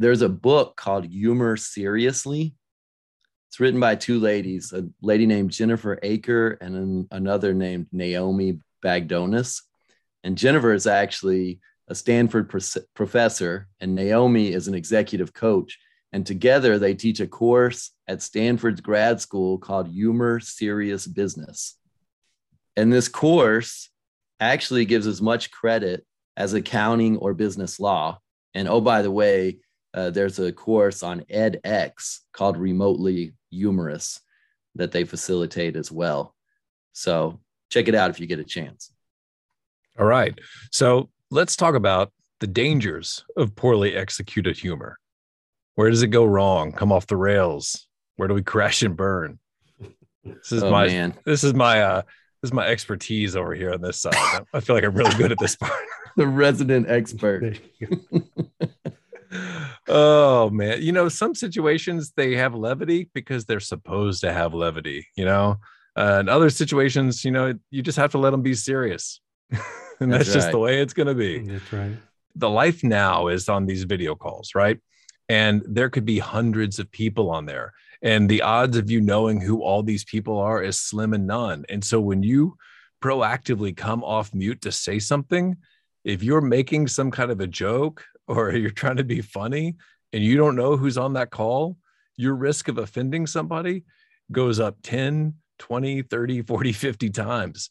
There's 0.00 0.22
a 0.22 0.28
book 0.28 0.76
called 0.76 1.06
Humor 1.06 1.56
Seriously. 1.56 2.54
It's 3.48 3.60
written 3.60 3.78
by 3.78 3.94
two 3.94 4.18
ladies, 4.18 4.72
a 4.72 4.88
lady 5.00 5.26
named 5.26 5.52
Jennifer 5.52 5.96
Aaker 6.02 6.56
and 6.60 7.06
another 7.12 7.54
named 7.54 7.86
Naomi 7.92 8.58
Bagdonas. 8.84 9.60
And 10.24 10.36
Jennifer 10.36 10.72
is 10.72 10.88
actually 10.88 11.60
a 11.86 11.94
Stanford 11.94 12.52
professor, 12.94 13.68
and 13.78 13.94
Naomi 13.94 14.52
is 14.52 14.66
an 14.66 14.74
executive 14.74 15.32
coach. 15.32 15.78
And 16.12 16.26
together 16.26 16.80
they 16.80 16.94
teach 16.94 17.20
a 17.20 17.28
course 17.28 17.92
at 18.08 18.22
Stanford's 18.22 18.80
grad 18.80 19.20
school 19.20 19.58
called 19.58 19.86
Humor 19.86 20.40
Serious 20.40 21.06
Business. 21.06 21.76
And 22.76 22.92
this 22.92 23.08
course 23.08 23.88
actually 24.40 24.84
gives 24.84 25.06
as 25.06 25.22
much 25.22 25.50
credit 25.50 26.04
as 26.36 26.54
accounting 26.54 27.16
or 27.18 27.34
business 27.34 27.78
law. 27.78 28.18
And 28.54 28.68
oh, 28.68 28.80
by 28.80 29.02
the 29.02 29.10
way, 29.10 29.58
uh, 29.94 30.10
there's 30.10 30.38
a 30.38 30.52
course 30.52 31.02
on 31.02 31.20
edX 31.22 32.20
called 32.32 32.56
Remotely 32.56 33.34
Humorous 33.52 34.20
that 34.74 34.90
they 34.90 35.04
facilitate 35.04 35.76
as 35.76 35.90
well. 35.90 36.34
So 36.92 37.40
check 37.70 37.88
it 37.88 37.94
out 37.94 38.10
if 38.10 38.18
you 38.18 38.26
get 38.26 38.40
a 38.40 38.44
chance. 38.44 38.92
All 39.98 40.06
right. 40.06 40.36
So 40.72 41.10
let's 41.30 41.54
talk 41.54 41.76
about 41.76 42.12
the 42.40 42.46
dangers 42.48 43.24
of 43.36 43.54
poorly 43.54 43.94
executed 43.94 44.58
humor. 44.58 44.98
Where 45.76 45.90
does 45.90 46.02
it 46.02 46.08
go 46.08 46.24
wrong? 46.24 46.72
Come 46.72 46.92
off 46.92 47.06
the 47.06 47.16
rails? 47.16 47.86
Where 48.16 48.28
do 48.28 48.34
we 48.34 48.42
crash 48.42 48.82
and 48.82 48.96
burn? 48.96 49.38
This 50.24 50.52
is 50.52 50.62
oh, 50.62 50.70
my 50.70 50.86
man. 50.86 51.14
this 51.24 51.44
is 51.44 51.54
my 51.54 51.82
uh 51.82 52.02
this 52.44 52.50
is 52.50 52.52
my 52.52 52.66
expertise 52.66 53.36
over 53.36 53.54
here 53.54 53.72
on 53.72 53.80
this 53.80 54.02
side. 54.02 54.44
I 54.52 54.60
feel 54.60 54.76
like 54.76 54.84
I'm 54.84 54.94
really 54.94 55.16
good 55.16 55.32
at 55.32 55.38
this 55.38 55.56
part. 55.56 55.72
the 56.18 56.26
resident 56.26 56.90
expert. 56.90 57.58
oh 59.88 60.50
man, 60.50 60.82
you 60.82 60.92
know 60.92 61.08
some 61.08 61.34
situations 61.34 62.12
they 62.14 62.36
have 62.36 62.54
levity 62.54 63.08
because 63.14 63.46
they're 63.46 63.60
supposed 63.60 64.20
to 64.20 64.30
have 64.30 64.52
levity. 64.52 65.08
You 65.16 65.24
know, 65.24 65.56
uh, 65.96 66.16
and 66.18 66.28
other 66.28 66.50
situations, 66.50 67.24
you 67.24 67.30
know, 67.30 67.54
you 67.70 67.80
just 67.80 67.96
have 67.96 68.10
to 68.10 68.18
let 68.18 68.32
them 68.32 68.42
be 68.42 68.52
serious, 68.52 69.22
and 69.50 70.12
that's, 70.12 70.26
that's 70.26 70.34
just 70.34 70.50
the 70.50 70.58
way 70.58 70.82
it's 70.82 70.92
going 70.92 71.06
to 71.06 71.14
be. 71.14 71.38
That's 71.38 71.72
right. 71.72 71.96
The 72.36 72.50
life 72.50 72.84
now 72.84 73.28
is 73.28 73.48
on 73.48 73.64
these 73.64 73.84
video 73.84 74.14
calls, 74.14 74.54
right? 74.54 74.78
And 75.30 75.62
there 75.66 75.88
could 75.88 76.04
be 76.04 76.18
hundreds 76.18 76.78
of 76.78 76.90
people 76.90 77.30
on 77.30 77.46
there 77.46 77.72
and 78.04 78.28
the 78.28 78.42
odds 78.42 78.76
of 78.76 78.88
you 78.88 79.00
knowing 79.00 79.40
who 79.40 79.62
all 79.62 79.82
these 79.82 80.04
people 80.04 80.38
are 80.38 80.62
is 80.62 80.78
slim 80.78 81.12
and 81.12 81.26
none 81.26 81.64
and 81.68 81.82
so 81.82 82.00
when 82.00 82.22
you 82.22 82.56
proactively 83.02 83.76
come 83.76 84.04
off 84.04 84.32
mute 84.32 84.60
to 84.60 84.70
say 84.70 85.00
something 85.00 85.56
if 86.04 86.22
you're 86.22 86.40
making 86.40 86.86
some 86.86 87.10
kind 87.10 87.32
of 87.32 87.40
a 87.40 87.46
joke 87.46 88.04
or 88.28 88.52
you're 88.52 88.70
trying 88.70 88.96
to 88.96 89.04
be 89.04 89.20
funny 89.20 89.74
and 90.12 90.22
you 90.22 90.36
don't 90.36 90.56
know 90.56 90.76
who's 90.76 90.96
on 90.96 91.14
that 91.14 91.30
call 91.30 91.76
your 92.16 92.36
risk 92.36 92.68
of 92.68 92.78
offending 92.78 93.26
somebody 93.26 93.82
goes 94.30 94.60
up 94.60 94.76
10 94.84 95.34
20, 95.58 96.02
30, 96.02 96.42
40, 96.42 96.72
50 96.72 97.10
times. 97.10 97.70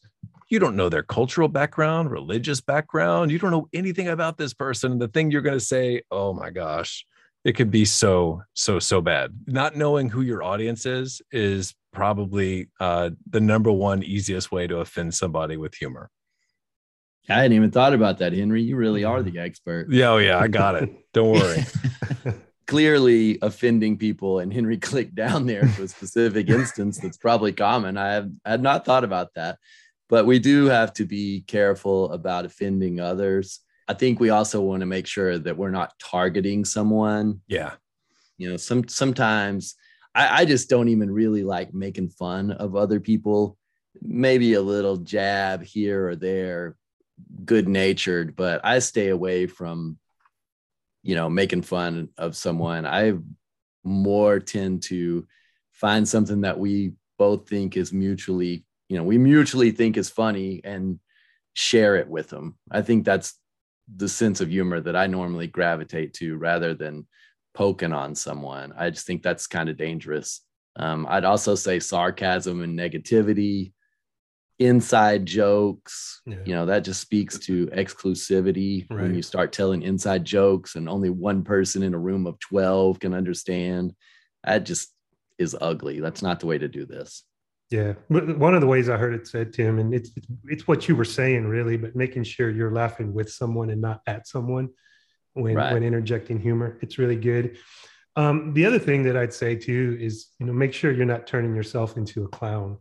You 0.49 0.59
don't 0.59 0.75
know 0.75 0.89
their 0.89 1.03
cultural 1.03 1.47
background, 1.47 2.11
religious 2.11 2.61
background. 2.61 3.31
You 3.31 3.39
don't 3.39 3.51
know 3.51 3.67
anything 3.73 4.09
about 4.09 4.37
this 4.37 4.53
person. 4.53 4.93
And 4.93 5.01
the 5.01 5.07
thing 5.07 5.31
you're 5.31 5.41
going 5.41 5.57
to 5.57 5.65
say, 5.65 6.03
oh 6.11 6.33
my 6.33 6.49
gosh, 6.49 7.05
it 7.43 7.53
could 7.53 7.71
be 7.71 7.85
so, 7.85 8.41
so, 8.53 8.79
so 8.79 9.01
bad. 9.01 9.31
Not 9.47 9.75
knowing 9.75 10.09
who 10.09 10.21
your 10.21 10.43
audience 10.43 10.85
is 10.85 11.21
is 11.31 11.73
probably 11.91 12.69
uh, 12.79 13.11
the 13.29 13.41
number 13.41 13.71
one 13.71 14.03
easiest 14.03 14.51
way 14.51 14.67
to 14.67 14.77
offend 14.77 15.13
somebody 15.13 15.57
with 15.57 15.75
humor. 15.75 16.09
I 17.29 17.35
hadn't 17.35 17.53
even 17.53 17.71
thought 17.71 17.93
about 17.93 18.17
that, 18.17 18.33
Henry. 18.33 18.61
You 18.61 18.75
really 18.75 19.05
are 19.05 19.23
the 19.23 19.39
expert. 19.39 19.87
Yeah, 19.89 20.09
oh 20.09 20.17
yeah, 20.17 20.39
I 20.39 20.47
got 20.49 20.75
it. 20.75 20.89
Don't 21.13 21.31
worry. 21.31 21.63
Clearly 22.67 23.37
offending 23.41 23.97
people, 23.97 24.39
and 24.39 24.53
Henry 24.53 24.77
clicked 24.79 25.15
down 25.15 25.45
there 25.45 25.61
to 25.61 25.83
a 25.83 25.87
specific 25.87 26.49
instance 26.49 26.99
that's 26.99 27.17
probably 27.17 27.53
common. 27.53 27.97
I 27.97 28.13
have 28.13 28.29
I 28.43 28.51
had 28.51 28.61
not 28.61 28.83
thought 28.83 29.05
about 29.05 29.33
that, 29.35 29.57
but 30.09 30.25
we 30.25 30.39
do 30.39 30.65
have 30.65 30.91
to 30.93 31.05
be 31.05 31.43
careful 31.47 32.11
about 32.11 32.45
offending 32.45 32.99
others. 32.99 33.61
I 33.87 33.93
think 33.93 34.19
we 34.19 34.29
also 34.29 34.61
want 34.61 34.81
to 34.81 34.85
make 34.85 35.07
sure 35.07 35.37
that 35.37 35.57
we're 35.57 35.71
not 35.71 35.97
targeting 35.99 36.65
someone. 36.65 37.41
Yeah. 37.47 37.73
You 38.37 38.51
know, 38.51 38.57
some 38.57 38.87
sometimes 38.87 39.75
I, 40.15 40.41
I 40.41 40.45
just 40.45 40.69
don't 40.69 40.89
even 40.89 41.11
really 41.11 41.43
like 41.43 41.73
making 41.73 42.09
fun 42.09 42.51
of 42.51 42.75
other 42.75 42.99
people. 42.99 43.57
Maybe 44.01 44.53
a 44.53 44.61
little 44.61 44.97
jab 44.97 45.63
here 45.63 46.07
or 46.07 46.15
there, 46.15 46.75
good 47.45 47.67
natured, 47.67 48.35
but 48.35 48.61
I 48.63 48.79
stay 48.79 49.09
away 49.09 49.47
from, 49.47 49.97
you 51.03 51.15
know, 51.15 51.29
making 51.29 51.61
fun 51.61 52.09
of 52.17 52.35
someone. 52.35 52.85
I 52.85 53.13
more 53.83 54.39
tend 54.39 54.83
to 54.83 55.27
find 55.71 56.07
something 56.07 56.41
that 56.41 56.57
we 56.57 56.93
both 57.17 57.47
think 57.47 57.77
is 57.77 57.93
mutually, 57.93 58.65
you 58.89 58.97
know, 58.97 59.03
we 59.03 59.17
mutually 59.17 59.71
think 59.71 59.97
is 59.97 60.09
funny 60.09 60.61
and 60.63 60.99
share 61.53 61.97
it 61.97 62.07
with 62.07 62.29
them. 62.29 62.57
I 62.71 62.81
think 62.81 63.05
that's 63.05 63.37
the 63.93 64.09
sense 64.09 64.41
of 64.41 64.49
humor 64.49 64.79
that 64.79 64.95
I 64.95 65.07
normally 65.07 65.47
gravitate 65.47 66.13
to 66.15 66.37
rather 66.37 66.73
than 66.73 67.07
poking 67.53 67.93
on 67.93 68.15
someone. 68.15 68.73
I 68.77 68.89
just 68.89 69.05
think 69.05 69.23
that's 69.23 69.47
kind 69.47 69.69
of 69.69 69.77
dangerous. 69.77 70.41
Um, 70.75 71.05
I'd 71.09 71.25
also 71.25 71.55
say 71.55 71.79
sarcasm 71.79 72.61
and 72.61 72.77
negativity, 72.77 73.73
inside 74.59 75.25
jokes. 75.25 76.21
Yeah. 76.25 76.37
You 76.45 76.55
know, 76.55 76.65
that 76.67 76.83
just 76.83 77.01
speaks 77.01 77.37
to 77.39 77.67
exclusivity 77.67 78.89
right. 78.89 79.01
when 79.01 79.15
you 79.15 79.21
start 79.21 79.51
telling 79.51 79.81
inside 79.83 80.25
jokes 80.25 80.75
and 80.75 80.87
only 80.89 81.09
one 81.09 81.43
person 81.43 81.83
in 81.83 81.93
a 81.93 81.99
room 81.99 82.25
of 82.25 82.39
12 82.39 82.99
can 82.99 83.13
understand. 83.13 83.93
That 84.43 84.65
just 84.65 84.93
is 85.37 85.55
ugly. 85.59 85.99
That's 85.99 86.21
not 86.21 86.39
the 86.39 86.47
way 86.47 86.57
to 86.57 86.67
do 86.67 86.85
this. 86.85 87.23
Yeah, 87.69 87.93
one 88.07 88.53
of 88.53 88.61
the 88.61 88.67
ways 88.67 88.87
I 88.87 88.97
heard 88.97 89.15
it 89.15 89.27
said, 89.27 89.51
Tim, 89.51 89.79
and 89.79 89.93
it's 89.93 90.11
it's 90.45 90.67
what 90.67 90.87
you 90.87 90.95
were 90.95 91.05
saying 91.05 91.47
really, 91.47 91.75
but 91.75 91.95
making 91.95 92.23
sure 92.23 92.51
you're 92.51 92.71
laughing 92.71 93.13
with 93.13 93.31
someone 93.31 93.71
and 93.71 93.81
not 93.81 94.01
at 94.05 94.27
someone 94.27 94.69
when 95.33 95.55
right. 95.55 95.73
when 95.73 95.83
interjecting 95.83 96.39
humor. 96.39 96.77
It's 96.81 96.99
really 96.99 97.15
good. 97.15 97.57
Um, 98.15 98.53
the 98.53 98.65
other 98.65 98.77
thing 98.77 99.03
that 99.03 99.17
I'd 99.17 99.33
say 99.33 99.55
too 99.55 99.97
is 99.99 100.29
you 100.39 100.45
know 100.45 100.53
make 100.53 100.73
sure 100.73 100.91
you're 100.91 101.05
not 101.05 101.25
turning 101.25 101.55
yourself 101.55 101.97
into 101.97 102.23
a 102.23 102.27
clown. 102.27 102.77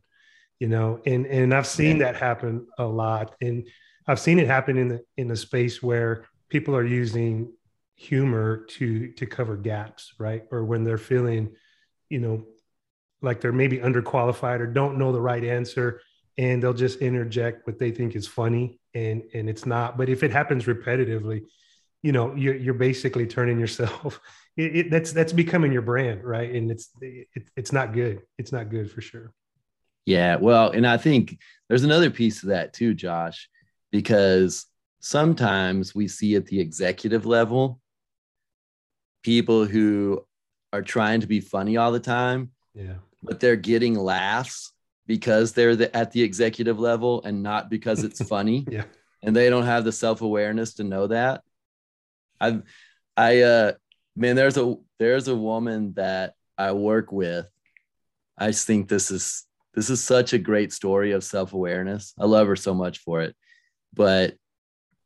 You 0.60 0.68
know, 0.68 1.00
and 1.06 1.26
and 1.26 1.54
I've 1.54 1.66
seen 1.66 1.96
yeah. 1.96 2.12
that 2.12 2.16
happen 2.16 2.66
a 2.78 2.84
lot, 2.84 3.34
and 3.40 3.66
I've 4.06 4.20
seen 4.20 4.38
it 4.38 4.46
happen 4.46 4.76
in 4.76 4.88
the 4.88 5.00
in 5.16 5.26
the 5.26 5.36
space 5.36 5.82
where 5.82 6.26
people 6.50 6.76
are 6.76 6.84
using 6.84 7.52
humor 7.96 8.64
to 8.68 9.12
to 9.12 9.26
cover 9.26 9.56
gaps, 9.56 10.12
right? 10.18 10.44
Or 10.50 10.64
when 10.64 10.84
they're 10.84 10.98
feeling, 10.98 11.56
you 12.10 12.20
know, 12.20 12.44
like 13.22 13.40
they're 13.40 13.52
maybe 13.52 13.78
underqualified 13.78 14.60
or 14.60 14.66
don't 14.66 14.98
know 14.98 15.12
the 15.12 15.20
right 15.20 15.44
answer, 15.44 16.00
and 16.38 16.62
they'll 16.62 16.74
just 16.74 17.00
interject 17.00 17.66
what 17.66 17.78
they 17.78 17.90
think 17.90 18.16
is 18.16 18.26
funny, 18.26 18.80
and 18.94 19.22
and 19.34 19.48
it's 19.48 19.66
not. 19.66 19.96
But 19.96 20.08
if 20.08 20.22
it 20.22 20.30
happens 20.30 20.64
repetitively, 20.64 21.44
you 22.02 22.12
know 22.12 22.34
you're, 22.34 22.56
you're 22.56 22.74
basically 22.74 23.26
turning 23.26 23.58
yourself 23.58 24.20
it, 24.56 24.76
it, 24.76 24.90
that's 24.90 25.12
that's 25.12 25.32
becoming 25.32 25.72
your 25.72 25.82
brand 25.82 26.24
right? 26.24 26.52
And 26.54 26.70
it's 26.70 26.90
it, 27.00 27.28
it's 27.56 27.72
not 27.72 27.92
good. 27.92 28.22
It's 28.38 28.52
not 28.52 28.70
good 28.70 28.90
for 28.90 29.00
sure. 29.00 29.32
Yeah 30.04 30.36
well 30.36 30.70
and 30.70 30.84
i 30.84 30.96
think 30.96 31.38
there's 31.68 31.84
another 31.84 32.10
piece 32.10 32.42
of 32.42 32.48
that 32.48 32.72
too 32.72 32.92
josh 32.92 33.48
because 33.92 34.66
sometimes 34.98 35.94
we 35.94 36.08
see 36.08 36.34
at 36.34 36.46
the 36.46 36.58
executive 36.58 37.24
level 37.24 37.80
people 39.22 39.64
who 39.64 40.20
are 40.72 40.82
trying 40.82 41.20
to 41.20 41.28
be 41.28 41.38
funny 41.38 41.76
all 41.76 41.92
the 41.92 42.00
time 42.00 42.50
yeah 42.74 42.94
but 43.22 43.40
they're 43.40 43.56
getting 43.56 43.94
laughs 43.94 44.72
because 45.06 45.52
they're 45.52 45.76
the, 45.76 45.94
at 45.96 46.12
the 46.12 46.22
executive 46.22 46.78
level 46.78 47.22
and 47.24 47.42
not 47.42 47.70
because 47.70 48.04
it's 48.04 48.22
funny 48.28 48.66
yeah 48.70 48.84
and 49.22 49.36
they 49.36 49.48
don't 49.48 49.66
have 49.66 49.84
the 49.84 49.92
self-awareness 49.92 50.74
to 50.74 50.84
know 50.84 51.06
that 51.06 51.42
I, 52.42 52.60
I, 53.16 53.42
uh, 53.42 53.72
man, 54.16 54.36
there's 54.36 54.56
a 54.56 54.74
there's 54.98 55.28
a 55.28 55.36
woman 55.36 55.94
that 55.94 56.34
I 56.58 56.72
work 56.72 57.12
with. 57.12 57.46
I 58.36 58.48
just 58.48 58.66
think 58.66 58.88
this 58.88 59.10
is 59.10 59.46
this 59.74 59.90
is 59.90 60.02
such 60.02 60.32
a 60.32 60.38
great 60.38 60.72
story 60.72 61.12
of 61.12 61.22
self 61.22 61.52
awareness. 61.52 62.14
I 62.18 62.24
love 62.24 62.48
her 62.48 62.56
so 62.56 62.74
much 62.74 62.98
for 62.98 63.22
it, 63.22 63.36
but 63.94 64.34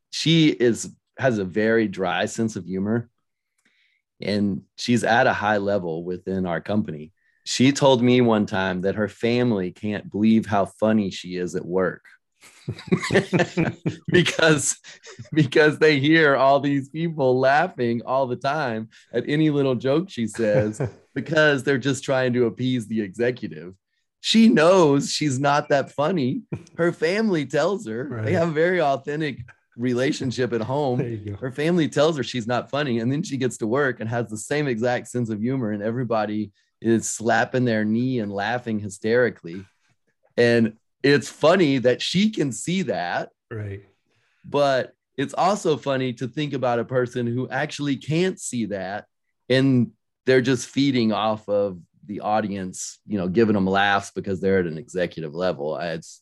she 0.09 0.49
is 0.49 0.91
has 1.19 1.37
a 1.37 1.45
very 1.45 1.87
dry 1.87 2.25
sense 2.25 2.55
of 2.55 2.65
humor, 2.65 3.09
and 4.19 4.63
she's 4.75 5.03
at 5.03 5.27
a 5.27 5.33
high 5.33 5.57
level 5.57 6.03
within 6.03 6.47
our 6.47 6.59
company. 6.59 7.11
She 7.47 7.71
told 7.71 8.03
me 8.03 8.19
one 8.19 8.45
time 8.45 8.81
that 8.81 8.95
her 8.95 9.07
family 9.07 9.71
can't 9.71 10.11
believe 10.11 10.45
how 10.45 10.65
funny 10.65 11.09
she 11.09 11.37
is 11.37 11.55
at 11.55 11.65
work. 11.65 12.03
because 14.11 14.77
because 15.31 15.79
they 15.79 15.97
hear 15.97 16.35
all 16.35 16.59
these 16.59 16.89
people 16.89 17.39
laughing 17.39 18.01
all 18.05 18.27
the 18.27 18.35
time 18.35 18.89
at 19.13 19.23
any 19.27 19.49
little 19.49 19.75
joke 19.75 20.09
she 20.09 20.27
says 20.27 20.81
because 21.15 21.63
they're 21.63 21.77
just 21.77 22.03
trying 22.03 22.33
to 22.33 22.45
appease 22.45 22.85
the 22.87 23.01
executive 23.01 23.73
she 24.19 24.49
knows 24.49 25.09
she's 25.09 25.39
not 25.39 25.69
that 25.69 25.91
funny 25.91 26.41
her 26.77 26.91
family 26.91 27.45
tells 27.45 27.87
her 27.87 28.07
right. 28.09 28.25
they 28.25 28.33
have 28.33 28.49
a 28.49 28.51
very 28.51 28.81
authentic 28.81 29.39
relationship 29.77 30.53
at 30.53 30.61
home 30.61 30.99
her 31.39 31.51
family 31.51 31.87
tells 31.87 32.17
her 32.17 32.23
she's 32.23 32.47
not 32.47 32.69
funny 32.69 32.99
and 32.99 33.11
then 33.11 33.23
she 33.23 33.37
gets 33.37 33.57
to 33.57 33.65
work 33.65 33.99
and 33.99 34.09
has 34.09 34.29
the 34.29 34.37
same 34.37 34.67
exact 34.67 35.07
sense 35.07 35.29
of 35.29 35.41
humor 35.41 35.71
and 35.71 35.81
everybody 35.81 36.51
is 36.81 37.09
slapping 37.09 37.65
their 37.65 37.83
knee 37.83 38.19
and 38.19 38.31
laughing 38.31 38.79
hysterically 38.79 39.65
and 40.37 40.73
it's 41.03 41.29
funny 41.29 41.79
that 41.79 42.01
she 42.01 42.29
can 42.29 42.51
see 42.51 42.83
that. 42.83 43.29
Right. 43.51 43.83
But 44.45 44.93
it's 45.17 45.33
also 45.33 45.77
funny 45.77 46.13
to 46.13 46.27
think 46.27 46.53
about 46.53 46.79
a 46.79 46.85
person 46.85 47.25
who 47.25 47.49
actually 47.49 47.97
can't 47.97 48.39
see 48.39 48.65
that 48.65 49.05
and 49.49 49.91
they're 50.25 50.41
just 50.41 50.69
feeding 50.69 51.11
off 51.11 51.47
of 51.49 51.79
the 52.05 52.19
audience, 52.21 52.99
you 53.07 53.17
know, 53.17 53.27
giving 53.27 53.53
them 53.53 53.65
laughs 53.65 54.11
because 54.11 54.39
they're 54.39 54.59
at 54.59 54.67
an 54.67 54.77
executive 54.77 55.33
level. 55.33 55.75
Uh, 55.75 55.95
it's 55.95 56.21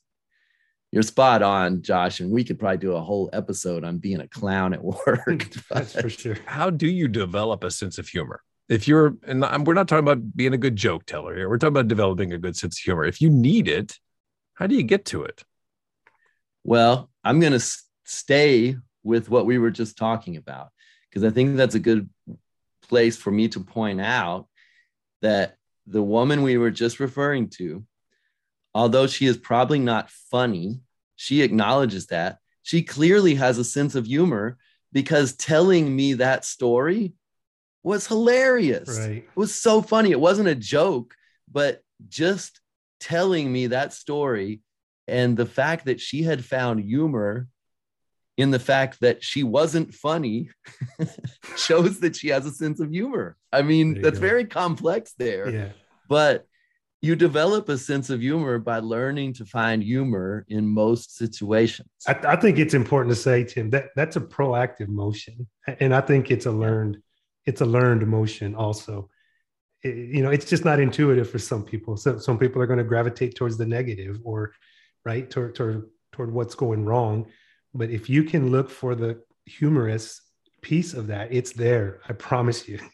you're 0.91 1.03
spot 1.03 1.41
on, 1.41 1.81
Josh, 1.81 2.21
and 2.21 2.31
we 2.31 2.43
could 2.43 2.57
probably 2.57 2.77
do 2.77 2.93
a 2.93 3.01
whole 3.01 3.29
episode 3.33 3.83
on 3.83 3.97
being 3.97 4.21
a 4.21 4.27
clown 4.29 4.73
at 4.73 4.83
work. 4.83 5.47
That's 5.69 5.99
for 5.99 6.09
sure. 6.09 6.37
How 6.45 6.69
do 6.69 6.87
you 6.87 7.07
develop 7.07 7.63
a 7.63 7.71
sense 7.71 7.97
of 7.97 8.07
humor? 8.07 8.41
If 8.67 8.87
you're, 8.87 9.15
and 9.27 9.41
we're 9.65 9.75
not 9.75 9.87
talking 9.87 10.07
about 10.07 10.35
being 10.35 10.53
a 10.53 10.57
good 10.57 10.75
joke 10.75 11.05
teller 11.05 11.35
here, 11.35 11.49
we're 11.49 11.57
talking 11.57 11.73
about 11.73 11.87
developing 11.87 12.33
a 12.33 12.37
good 12.37 12.57
sense 12.57 12.79
of 12.79 12.83
humor. 12.83 13.05
If 13.05 13.21
you 13.21 13.29
need 13.29 13.67
it, 13.67 13.99
how 14.55 14.67
do 14.67 14.75
you 14.75 14.83
get 14.83 15.05
to 15.05 15.23
it? 15.23 15.43
Well, 16.63 17.11
I'm 17.23 17.39
going 17.39 17.53
to 17.53 17.65
stay 18.05 18.77
with 19.03 19.29
what 19.29 19.45
we 19.45 19.59
were 19.59 19.69
just 19.69 19.97
talking 19.97 20.35
about 20.35 20.69
because 21.09 21.23
I 21.23 21.29
think 21.29 21.57
that's 21.57 21.75
a 21.75 21.79
good 21.79 22.09
place 22.81 23.17
for 23.17 23.31
me 23.31 23.47
to 23.49 23.59
point 23.59 24.01
out 24.01 24.47
that 25.21 25.57
the 25.85 26.01
woman 26.01 26.41
we 26.41 26.57
were 26.57 26.71
just 26.71 26.99
referring 26.99 27.49
to, 27.49 27.85
although 28.73 29.05
she 29.05 29.27
is 29.27 29.37
probably 29.37 29.79
not 29.79 30.09
funny, 30.09 30.79
she 31.15 31.43
acknowledges 31.43 32.07
that. 32.07 32.39
She 32.63 32.81
clearly 32.81 33.35
has 33.35 33.59
a 33.59 33.63
sense 33.63 33.93
of 33.93 34.07
humor 34.07 34.57
because 34.91 35.33
telling 35.33 35.95
me 35.95 36.13
that 36.13 36.45
story 36.45 37.13
was 37.85 38.07
hilarious. 38.07 38.99
Right. 38.99 39.17
It 39.17 39.29
was 39.35 39.53
so 39.53 39.81
funny. 39.81 40.11
It 40.11 40.19
wasn't 40.19 40.47
a 40.47 40.55
joke, 40.55 41.15
but 41.51 41.81
just 42.09 42.59
telling 42.99 43.51
me 43.51 43.67
that 43.67 43.93
story 43.93 44.61
and 45.07 45.37
the 45.37 45.45
fact 45.45 45.85
that 45.85 46.01
she 46.01 46.23
had 46.23 46.43
found 46.43 46.83
humor 46.83 47.47
in 48.37 48.51
the 48.51 48.59
fact 48.59 48.99
that 49.01 49.23
she 49.23 49.43
wasn't 49.43 49.93
funny 49.93 50.49
shows 51.55 51.99
that 51.99 52.15
she 52.15 52.29
has 52.29 52.45
a 52.45 52.51
sense 52.51 52.79
of 52.79 52.91
humor. 52.91 53.37
I 53.53 53.61
mean, 53.61 54.01
that's 54.01 54.19
go. 54.19 54.27
very 54.27 54.45
complex 54.45 55.13
there. 55.17 55.49
Yeah. 55.49 55.69
But 56.09 56.45
you 57.01 57.15
develop 57.15 57.69
a 57.69 57.77
sense 57.77 58.09
of 58.09 58.21
humor 58.21 58.57
by 58.57 58.79
learning 58.79 59.33
to 59.33 59.45
find 59.45 59.83
humor 59.83 60.43
in 60.49 60.67
most 60.67 61.15
situations. 61.15 61.87
I, 62.07 62.13
I, 62.29 62.35
think 62.35 62.57
it's 62.57 62.73
important 62.73 63.15
to 63.15 63.21
say, 63.21 63.43
Tim, 63.43 63.69
that 63.69 63.89
that's 63.95 64.15
a 64.15 64.21
proactive 64.21 64.87
motion, 64.87 65.47
and 65.79 65.93
I 65.93 66.01
think 66.01 66.31
it's 66.31 66.47
a 66.47 66.51
learned, 66.51 66.97
it's 67.45 67.61
a 67.61 67.65
learned 67.65 68.05
motion 68.07 68.55
also. 68.55 69.09
It, 69.83 69.95
you 69.95 70.23
know 70.23 70.31
it's 70.31 70.45
just 70.45 70.65
not 70.65 70.79
intuitive 70.79 71.29
for 71.29 71.39
some 71.39 71.63
people. 71.63 71.97
So 71.97 72.17
some 72.17 72.37
people 72.37 72.61
are 72.61 72.67
going 72.67 72.79
to 72.79 72.83
gravitate 72.83 73.35
towards 73.35 73.57
the 73.57 73.65
negative 73.65 74.19
or 74.23 74.53
right 75.03 75.29
toward, 75.29 75.55
toward 75.55 75.89
toward 76.11 76.33
what's 76.33 76.55
going 76.55 76.85
wrong. 76.85 77.27
But 77.73 77.89
if 77.89 78.09
you 78.09 78.23
can 78.23 78.51
look 78.51 78.69
for 78.69 78.95
the 78.95 79.21
humorous 79.45 80.21
piece 80.61 80.95
of 80.95 81.05
that 81.05 81.31
it's 81.31 81.53
there 81.53 82.01
i 82.09 82.13
promise 82.13 82.67
you. 82.67 82.79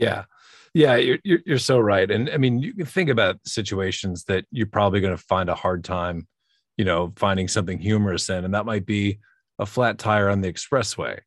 Yeah. 0.00 0.26
Yeah 0.74 0.94
you're, 0.94 1.18
you're 1.24 1.58
so 1.58 1.80
right. 1.80 2.08
And 2.08 2.30
i 2.30 2.36
mean 2.36 2.60
you 2.60 2.72
can 2.72 2.86
think 2.86 3.10
about 3.10 3.40
situations 3.44 4.22
that 4.24 4.44
you're 4.52 4.68
probably 4.68 5.00
going 5.00 5.16
to 5.16 5.24
find 5.24 5.48
a 5.50 5.56
hard 5.56 5.82
time 5.82 6.28
you 6.76 6.84
know 6.84 7.12
finding 7.16 7.48
something 7.48 7.80
humorous 7.80 8.30
in 8.30 8.44
and 8.44 8.54
that 8.54 8.64
might 8.64 8.86
be 8.86 9.18
a 9.58 9.66
flat 9.66 9.98
tire 9.98 10.28
on 10.28 10.40
the 10.40 10.52
expressway. 10.52 11.18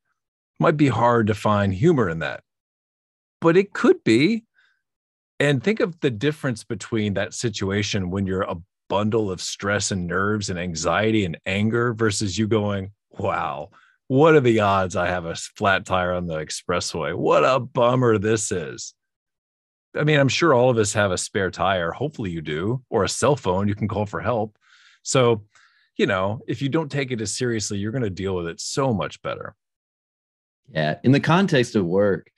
Might 0.57 0.77
be 0.77 0.87
hard 0.87 1.27
to 1.27 1.33
find 1.33 1.73
humor 1.73 2.07
in 2.07 2.19
that 2.19 2.43
but 3.41 3.57
it 3.57 3.73
could 3.73 4.03
be 4.03 4.45
and 5.39 5.63
think 5.63 5.79
of 5.79 5.99
the 5.99 6.11
difference 6.11 6.63
between 6.63 7.15
that 7.15 7.33
situation 7.33 8.11
when 8.11 8.27
you're 8.27 8.43
a 8.43 8.57
bundle 8.89 9.31
of 9.31 9.41
stress 9.41 9.91
and 9.91 10.05
nerves 10.05 10.49
and 10.49 10.59
anxiety 10.59 11.25
and 11.25 11.37
anger 11.45 11.93
versus 11.93 12.37
you 12.37 12.47
going, 12.47 12.91
wow, 13.09 13.69
what 14.07 14.35
are 14.35 14.41
the 14.41 14.59
odds 14.59 14.95
I 14.95 15.07
have 15.07 15.25
a 15.25 15.35
flat 15.35 15.85
tire 15.85 16.13
on 16.13 16.27
the 16.27 16.35
expressway? 16.35 17.15
What 17.15 17.43
a 17.43 17.59
bummer 17.59 18.17
this 18.17 18.51
is. 18.51 18.93
I 19.95 20.03
mean, 20.03 20.19
I'm 20.19 20.27
sure 20.27 20.53
all 20.53 20.69
of 20.69 20.77
us 20.77 20.93
have 20.93 21.11
a 21.11 21.17
spare 21.17 21.49
tire. 21.49 21.91
Hopefully 21.91 22.29
you 22.31 22.41
do, 22.41 22.83
or 22.89 23.03
a 23.03 23.09
cell 23.09 23.35
phone 23.35 23.67
you 23.67 23.75
can 23.75 23.87
call 23.87 24.05
for 24.05 24.21
help. 24.21 24.57
So, 25.03 25.45
you 25.97 26.05
know, 26.05 26.41
if 26.47 26.61
you 26.61 26.69
don't 26.69 26.91
take 26.91 27.11
it 27.11 27.21
as 27.21 27.35
seriously, 27.35 27.77
you're 27.77 27.91
going 27.91 28.03
to 28.03 28.09
deal 28.09 28.35
with 28.35 28.47
it 28.47 28.61
so 28.61 28.93
much 28.93 29.21
better. 29.21 29.55
Yeah. 30.69 30.97
In 31.03 31.11
the 31.11 31.19
context 31.19 31.75
of 31.75 31.85
work, 31.85 32.29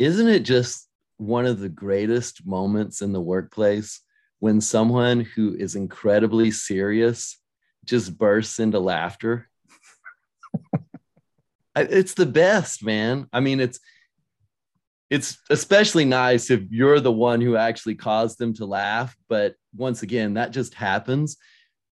isn't 0.00 0.28
it 0.28 0.40
just 0.40 0.88
one 1.18 1.44
of 1.44 1.60
the 1.60 1.68
greatest 1.68 2.46
moments 2.46 3.02
in 3.02 3.12
the 3.12 3.20
workplace 3.20 4.00
when 4.38 4.58
someone 4.58 5.20
who 5.20 5.54
is 5.54 5.76
incredibly 5.76 6.50
serious 6.50 7.38
just 7.84 8.16
bursts 8.16 8.58
into 8.58 8.78
laughter. 8.78 9.46
it's 11.76 12.14
the 12.14 12.24
best, 12.24 12.82
man. 12.82 13.26
I 13.30 13.40
mean, 13.40 13.60
it's 13.60 13.78
it's 15.10 15.38
especially 15.50 16.06
nice 16.06 16.50
if 16.50 16.62
you're 16.70 17.00
the 17.00 17.12
one 17.12 17.42
who 17.42 17.56
actually 17.56 17.96
caused 17.96 18.38
them 18.38 18.54
to 18.54 18.64
laugh, 18.64 19.14
but 19.28 19.56
once 19.76 20.02
again, 20.02 20.34
that 20.34 20.52
just 20.52 20.72
happens. 20.72 21.36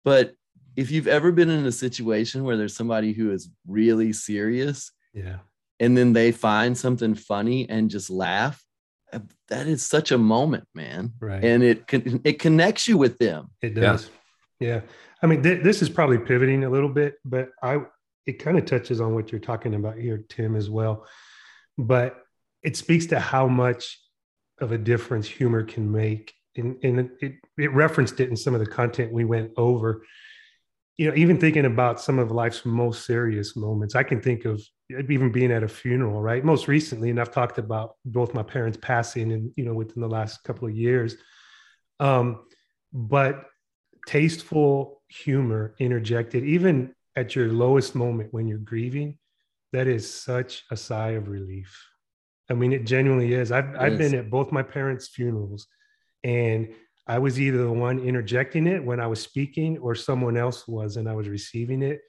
But 0.04 0.34
if 0.76 0.90
you've 0.90 1.08
ever 1.08 1.32
been 1.32 1.48
in 1.48 1.64
a 1.64 1.72
situation 1.72 2.44
where 2.44 2.58
there's 2.58 2.76
somebody 2.76 3.14
who 3.14 3.30
is 3.30 3.48
really 3.66 4.12
serious, 4.12 4.92
yeah, 5.14 5.38
and 5.80 5.96
then 5.96 6.12
they 6.12 6.32
find 6.32 6.76
something 6.76 7.14
funny 7.14 7.68
and 7.68 7.90
just 7.90 8.10
laugh, 8.10 8.62
uh, 9.12 9.20
that 9.48 9.66
is 9.66 9.84
such 9.84 10.12
a 10.12 10.18
moment, 10.18 10.66
man. 10.74 11.12
Right. 11.20 11.44
And 11.44 11.62
it 11.62 11.86
can 11.86 12.20
it 12.24 12.38
connects 12.38 12.88
you 12.88 12.98
with 12.98 13.18
them. 13.18 13.50
It 13.62 13.74
does. 13.74 14.10
Yeah. 14.60 14.68
yeah. 14.68 14.80
I 15.22 15.26
mean, 15.26 15.42
th- 15.42 15.62
this 15.62 15.82
is 15.82 15.88
probably 15.88 16.18
pivoting 16.18 16.64
a 16.64 16.70
little 16.70 16.88
bit, 16.88 17.14
but 17.24 17.50
I 17.62 17.80
it 18.26 18.38
kind 18.38 18.58
of 18.58 18.64
touches 18.64 19.00
on 19.00 19.14
what 19.14 19.32
you're 19.32 19.40
talking 19.40 19.74
about 19.74 19.98
here, 19.98 20.24
Tim, 20.28 20.56
as 20.56 20.70
well. 20.70 21.06
But 21.76 22.16
it 22.62 22.76
speaks 22.76 23.06
to 23.06 23.20
how 23.20 23.46
much 23.46 24.00
of 24.60 24.72
a 24.72 24.78
difference 24.78 25.28
humor 25.28 25.62
can 25.62 25.90
make. 25.90 26.32
And, 26.56 26.76
and 26.84 27.10
it, 27.20 27.34
it 27.58 27.72
referenced 27.72 28.20
it 28.20 28.30
in 28.30 28.36
some 28.36 28.54
of 28.54 28.60
the 28.60 28.66
content 28.66 29.12
we 29.12 29.24
went 29.24 29.50
over 29.56 30.04
you 30.96 31.08
know, 31.08 31.16
even 31.16 31.38
thinking 31.38 31.64
about 31.64 32.00
some 32.00 32.18
of 32.18 32.30
life's 32.30 32.64
most 32.64 33.04
serious 33.04 33.56
moments, 33.56 33.96
I 33.96 34.04
can 34.04 34.20
think 34.20 34.44
of 34.44 34.62
even 34.90 35.32
being 35.32 35.50
at 35.50 35.64
a 35.64 35.68
funeral, 35.68 36.20
right? 36.20 36.44
Most 36.44 36.68
recently, 36.68 37.10
and 37.10 37.20
I've 37.20 37.32
talked 37.32 37.58
about 37.58 37.96
both 38.04 38.32
my 38.32 38.42
parents 38.42 38.78
passing 38.80 39.32
and, 39.32 39.52
you 39.56 39.64
know, 39.64 39.74
within 39.74 40.00
the 40.00 40.08
last 40.08 40.44
couple 40.44 40.68
of 40.68 40.76
years. 40.76 41.16
Um, 41.98 42.44
but 42.92 43.46
tasteful 44.06 45.02
humor 45.08 45.74
interjected, 45.78 46.44
even 46.44 46.94
at 47.16 47.34
your 47.34 47.48
lowest 47.48 47.94
moment 47.94 48.32
when 48.32 48.46
you're 48.46 48.58
grieving, 48.58 49.18
that 49.72 49.88
is 49.88 50.12
such 50.12 50.64
a 50.70 50.76
sigh 50.76 51.10
of 51.10 51.28
relief. 51.28 51.76
I 52.48 52.54
mean, 52.54 52.72
it 52.72 52.84
genuinely 52.84 53.32
is. 53.32 53.50
I've, 53.50 53.74
I've 53.76 53.98
been 53.98 54.14
at 54.14 54.30
both 54.30 54.52
my 54.52 54.62
parents' 54.62 55.08
funerals 55.08 55.66
and 56.22 56.68
I 57.06 57.18
was 57.18 57.38
either 57.38 57.58
the 57.58 57.72
one 57.72 57.98
interjecting 57.98 58.66
it 58.66 58.82
when 58.82 58.98
I 58.98 59.06
was 59.06 59.20
speaking 59.20 59.78
or 59.78 59.94
someone 59.94 60.36
else 60.36 60.66
was 60.66 60.96
and 60.96 61.08
I 61.08 61.14
was 61.14 61.28
receiving 61.28 61.82
it. 61.82 62.00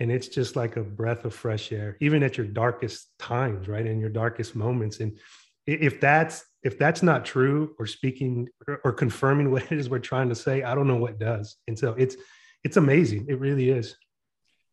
And 0.00 0.10
it's 0.10 0.28
just 0.28 0.56
like 0.56 0.76
a 0.76 0.82
breath 0.82 1.24
of 1.24 1.34
fresh 1.34 1.72
air, 1.72 1.96
even 2.00 2.22
at 2.22 2.38
your 2.38 2.46
darkest 2.46 3.08
times, 3.18 3.68
right? 3.68 3.84
In 3.84 4.00
your 4.00 4.10
darkest 4.10 4.54
moments. 4.54 5.00
And 5.00 5.18
if 5.66 6.00
that's 6.00 6.44
if 6.62 6.78
that's 6.78 7.02
not 7.02 7.24
true 7.24 7.74
or 7.78 7.86
speaking 7.86 8.48
or 8.84 8.92
confirming 8.92 9.50
what 9.52 9.70
it 9.70 9.72
is 9.72 9.90
we're 9.90 9.98
trying 9.98 10.28
to 10.28 10.34
say, 10.34 10.62
I 10.62 10.74
don't 10.74 10.88
know 10.88 10.96
what 10.96 11.18
does. 11.18 11.56
And 11.66 11.78
so 11.78 11.94
it's 11.98 12.16
it's 12.64 12.76
amazing. 12.76 13.26
It 13.28 13.38
really 13.38 13.70
is. 13.70 13.96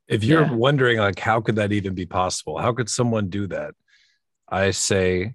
If 0.08 0.24
you're 0.24 0.44
yeah. 0.46 0.54
wondering 0.54 1.00
like 1.00 1.20
how 1.20 1.42
could 1.42 1.56
that 1.56 1.72
even 1.72 1.96
be 1.96 2.06
possible? 2.06 2.58
How 2.58 2.72
could 2.72 2.90
someone 2.90 3.30
do 3.30 3.48
that? 3.48 3.74
I 4.48 4.72
say 4.72 5.34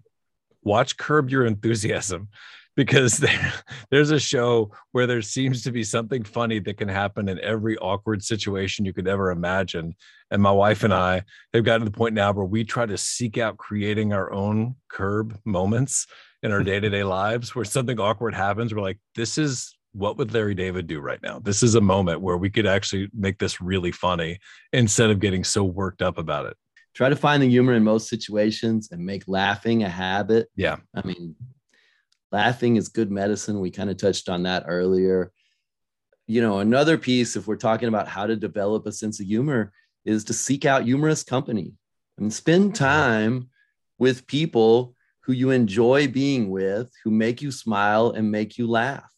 watch 0.62 0.96
curb 0.96 1.30
your 1.30 1.44
enthusiasm 1.44 2.28
because 2.76 3.16
there, 3.18 3.52
there's 3.90 4.10
a 4.10 4.20
show 4.20 4.70
where 4.92 5.06
there 5.06 5.22
seems 5.22 5.62
to 5.62 5.72
be 5.72 5.84
something 5.84 6.22
funny 6.22 6.58
that 6.60 6.76
can 6.76 6.88
happen 6.88 7.28
in 7.28 7.40
every 7.40 7.76
awkward 7.78 8.22
situation 8.22 8.84
you 8.84 8.92
could 8.92 9.08
ever 9.08 9.30
imagine. 9.30 9.94
And 10.30 10.42
my 10.42 10.52
wife 10.52 10.84
and 10.84 10.94
I 10.94 11.22
have 11.52 11.64
gotten 11.64 11.80
to 11.80 11.90
the 11.90 11.96
point 11.96 12.14
now 12.14 12.32
where 12.32 12.44
we 12.44 12.64
try 12.64 12.86
to 12.86 12.96
seek 12.96 13.38
out 13.38 13.56
creating 13.56 14.12
our 14.12 14.32
own 14.32 14.76
curb 14.88 15.38
moments 15.44 16.06
in 16.42 16.52
our 16.52 16.62
day 16.62 16.80
to 16.80 16.88
day 16.88 17.04
lives 17.04 17.54
where 17.54 17.64
something 17.64 18.00
awkward 18.00 18.34
happens. 18.34 18.74
We're 18.74 18.80
like, 18.80 18.98
this 19.14 19.38
is 19.38 19.76
what 19.92 20.16
would 20.18 20.32
Larry 20.32 20.54
David 20.54 20.86
do 20.86 21.00
right 21.00 21.20
now? 21.22 21.40
This 21.40 21.62
is 21.62 21.74
a 21.74 21.80
moment 21.80 22.20
where 22.20 22.36
we 22.36 22.50
could 22.50 22.66
actually 22.66 23.08
make 23.12 23.38
this 23.38 23.60
really 23.60 23.92
funny 23.92 24.38
instead 24.72 25.10
of 25.10 25.20
getting 25.20 25.44
so 25.44 25.64
worked 25.64 26.00
up 26.00 26.16
about 26.16 26.46
it. 26.46 26.56
Try 26.94 27.08
to 27.08 27.16
find 27.16 27.42
the 27.42 27.48
humor 27.48 27.74
in 27.74 27.84
most 27.84 28.08
situations 28.08 28.88
and 28.92 29.04
make 29.04 29.24
laughing 29.26 29.82
a 29.82 29.88
habit. 29.88 30.48
Yeah. 30.56 30.76
I 30.94 31.06
mean, 31.06 31.34
laughing 32.32 32.76
is 32.76 32.88
good 32.88 33.10
medicine. 33.10 33.60
We 33.60 33.70
kind 33.70 33.90
of 33.90 33.96
touched 33.96 34.28
on 34.28 34.44
that 34.44 34.64
earlier. 34.66 35.32
You 36.26 36.40
know, 36.40 36.60
another 36.60 36.96
piece, 36.96 37.36
if 37.36 37.46
we're 37.46 37.56
talking 37.56 37.88
about 37.88 38.08
how 38.08 38.26
to 38.26 38.36
develop 38.36 38.86
a 38.86 38.92
sense 38.92 39.20
of 39.20 39.26
humor, 39.26 39.72
is 40.04 40.24
to 40.24 40.32
seek 40.32 40.64
out 40.64 40.84
humorous 40.84 41.22
company 41.22 41.74
and 42.18 42.32
spend 42.32 42.74
time 42.74 43.48
with 43.98 44.26
people 44.26 44.94
who 45.22 45.32
you 45.32 45.50
enjoy 45.50 46.08
being 46.08 46.50
with, 46.50 46.90
who 47.04 47.10
make 47.10 47.42
you 47.42 47.50
smile 47.50 48.10
and 48.10 48.30
make 48.30 48.56
you 48.58 48.66
laugh. 48.66 49.10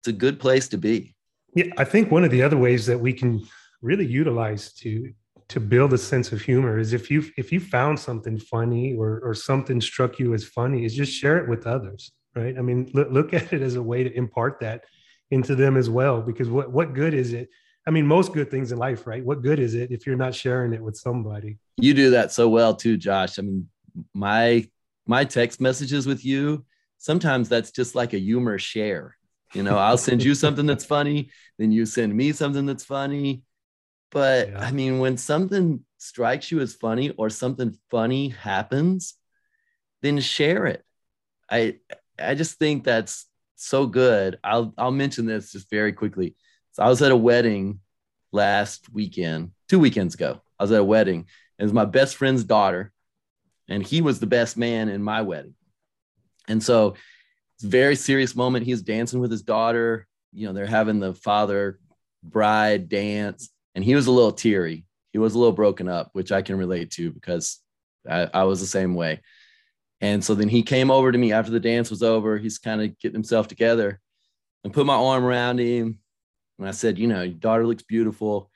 It's 0.00 0.08
a 0.08 0.12
good 0.12 0.40
place 0.40 0.68
to 0.68 0.78
be. 0.78 1.14
Yeah, 1.54 1.66
I 1.76 1.84
think 1.84 2.10
one 2.10 2.24
of 2.24 2.30
the 2.30 2.42
other 2.42 2.56
ways 2.56 2.86
that 2.86 2.98
we 2.98 3.12
can 3.12 3.44
really 3.82 4.06
utilize 4.06 4.72
to 4.74 5.12
to 5.48 5.60
build 5.60 5.94
a 5.94 5.98
sense 5.98 6.30
of 6.30 6.42
humor 6.42 6.78
is 6.78 6.92
if 6.92 7.10
you 7.10 7.24
if 7.36 7.50
you 7.52 7.58
found 7.60 7.98
something 7.98 8.38
funny 8.38 8.94
or 8.94 9.20
or 9.20 9.34
something 9.34 9.80
struck 9.80 10.18
you 10.18 10.34
as 10.34 10.44
funny 10.44 10.84
is 10.84 10.94
just 10.94 11.12
share 11.12 11.38
it 11.38 11.48
with 11.48 11.66
others 11.66 12.12
right? 12.34 12.56
I 12.56 12.62
mean, 12.62 12.90
look, 12.94 13.08
look 13.10 13.34
at 13.34 13.52
it 13.52 13.62
as 13.62 13.76
a 13.76 13.82
way 13.82 14.04
to 14.04 14.12
impart 14.16 14.60
that 14.60 14.84
into 15.30 15.54
them 15.54 15.76
as 15.76 15.90
well. 15.90 16.22
Because 16.22 16.48
what 16.48 16.72
what 16.72 16.94
good 16.94 17.14
is 17.14 17.32
it? 17.32 17.48
I 17.86 17.90
mean, 17.90 18.06
most 18.06 18.32
good 18.32 18.50
things 18.50 18.70
in 18.72 18.78
life, 18.78 19.06
right? 19.06 19.24
What 19.24 19.42
good 19.42 19.58
is 19.58 19.74
it 19.74 19.90
if 19.90 20.06
you're 20.06 20.16
not 20.16 20.34
sharing 20.34 20.72
it 20.72 20.82
with 20.82 20.96
somebody? 20.96 21.58
You 21.78 21.94
do 21.94 22.10
that 22.10 22.32
so 22.32 22.48
well 22.48 22.74
too, 22.74 22.96
Josh. 22.96 23.38
I 23.38 23.42
mean, 23.42 23.68
my 24.14 24.68
my 25.06 25.24
text 25.24 25.60
messages 25.60 26.06
with 26.06 26.24
you, 26.24 26.64
sometimes 26.98 27.48
that's 27.48 27.70
just 27.70 27.94
like 27.94 28.12
a 28.12 28.18
humor 28.18 28.58
share. 28.58 29.16
You 29.54 29.62
know, 29.62 29.78
I'll 29.78 29.96
send 29.96 30.22
you 30.22 30.34
something 30.34 30.66
that's 30.66 30.84
funny, 30.84 31.30
then 31.58 31.72
you 31.72 31.86
send 31.86 32.14
me 32.14 32.32
something 32.32 32.66
that's 32.66 32.84
funny. 32.84 33.42
But 34.10 34.50
yeah. 34.50 34.60
I 34.60 34.72
mean, 34.72 34.98
when 34.98 35.16
something 35.16 35.84
strikes 35.96 36.50
you 36.50 36.60
as 36.60 36.74
funny 36.74 37.10
or 37.10 37.30
something 37.30 37.76
funny 37.90 38.28
happens, 38.28 39.14
then 40.02 40.20
share 40.20 40.66
it. 40.66 40.84
I 41.50 41.76
I 42.18 42.34
just 42.34 42.58
think 42.58 42.84
that's 42.84 43.26
so 43.56 43.86
good. 43.86 44.38
I'll 44.42 44.72
I'll 44.78 44.90
mention 44.90 45.26
this 45.26 45.52
just 45.52 45.70
very 45.70 45.92
quickly. 45.92 46.36
So 46.72 46.82
I 46.82 46.88
was 46.88 47.02
at 47.02 47.12
a 47.12 47.16
wedding 47.16 47.80
last 48.32 48.92
weekend, 48.92 49.52
two 49.68 49.78
weekends 49.78 50.14
ago. 50.14 50.40
I 50.58 50.64
was 50.64 50.72
at 50.72 50.80
a 50.80 50.84
wedding. 50.84 51.26
It 51.58 51.62
was 51.64 51.72
my 51.72 51.84
best 51.84 52.16
friend's 52.16 52.44
daughter, 52.44 52.92
and 53.68 53.82
he 53.82 54.00
was 54.00 54.20
the 54.20 54.26
best 54.26 54.56
man 54.56 54.88
in 54.88 55.02
my 55.02 55.22
wedding. 55.22 55.54
And 56.46 56.62
so 56.62 56.94
it's 57.56 57.64
a 57.64 57.68
very 57.68 57.96
serious 57.96 58.36
moment. 58.36 58.64
He's 58.64 58.82
dancing 58.82 59.20
with 59.20 59.30
his 59.30 59.42
daughter. 59.42 60.06
You 60.32 60.46
know, 60.46 60.52
they're 60.52 60.66
having 60.66 61.00
the 61.00 61.14
father 61.14 61.78
bride 62.22 62.88
dance, 62.88 63.50
and 63.74 63.84
he 63.84 63.94
was 63.94 64.06
a 64.06 64.12
little 64.12 64.32
teary. 64.32 64.84
He 65.12 65.18
was 65.18 65.34
a 65.34 65.38
little 65.38 65.52
broken 65.52 65.88
up, 65.88 66.10
which 66.12 66.30
I 66.32 66.42
can 66.42 66.56
relate 66.56 66.92
to 66.92 67.10
because 67.10 67.58
I, 68.08 68.28
I 68.32 68.44
was 68.44 68.60
the 68.60 68.66
same 68.66 68.94
way. 68.94 69.20
And 70.00 70.22
so 70.24 70.34
then 70.34 70.48
he 70.48 70.62
came 70.62 70.90
over 70.90 71.10
to 71.10 71.18
me 71.18 71.32
after 71.32 71.50
the 71.50 71.60
dance 71.60 71.90
was 71.90 72.02
over. 72.02 72.38
He's 72.38 72.58
kind 72.58 72.82
of 72.82 72.96
getting 72.98 73.16
himself 73.16 73.48
together 73.48 74.00
and 74.64 74.72
put 74.72 74.86
my 74.86 74.94
arm 74.94 75.24
around 75.24 75.58
him. 75.58 75.98
And 76.58 76.68
I 76.68 76.72
said, 76.72 76.98
You 76.98 77.08
know, 77.08 77.22
your 77.22 77.34
daughter 77.34 77.66
looks 77.66 77.82
beautiful. 77.82 78.50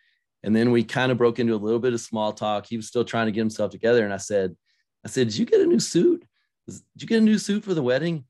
And 0.45 0.55
then 0.55 0.73
we 0.73 0.83
kind 0.83 1.13
of 1.13 1.19
broke 1.19 1.39
into 1.39 1.55
a 1.55 1.57
little 1.57 1.79
bit 1.79 1.93
of 1.93 2.01
small 2.01 2.33
talk. 2.33 2.67
He 2.67 2.77
was 2.77 2.89
still 2.89 3.05
trying 3.05 3.27
to 3.27 3.33
get 3.33 3.41
himself 3.41 3.71
together. 3.71 4.05
And 4.05 4.13
I 4.13 4.19
said, 4.19 4.57
I 5.05 5.09
said, 5.09 5.29
Did 5.29 5.39
you 5.39 5.47
get 5.47 5.61
a 5.61 5.67
new 5.67 5.81
suit? 5.81 6.25
Did 6.69 6.83
you 6.97 7.07
get 7.07 7.19
a 7.19 7.25
new 7.25 7.39
suit 7.39 7.65
for 7.65 7.75
the 7.75 7.83
wedding? 7.83 8.25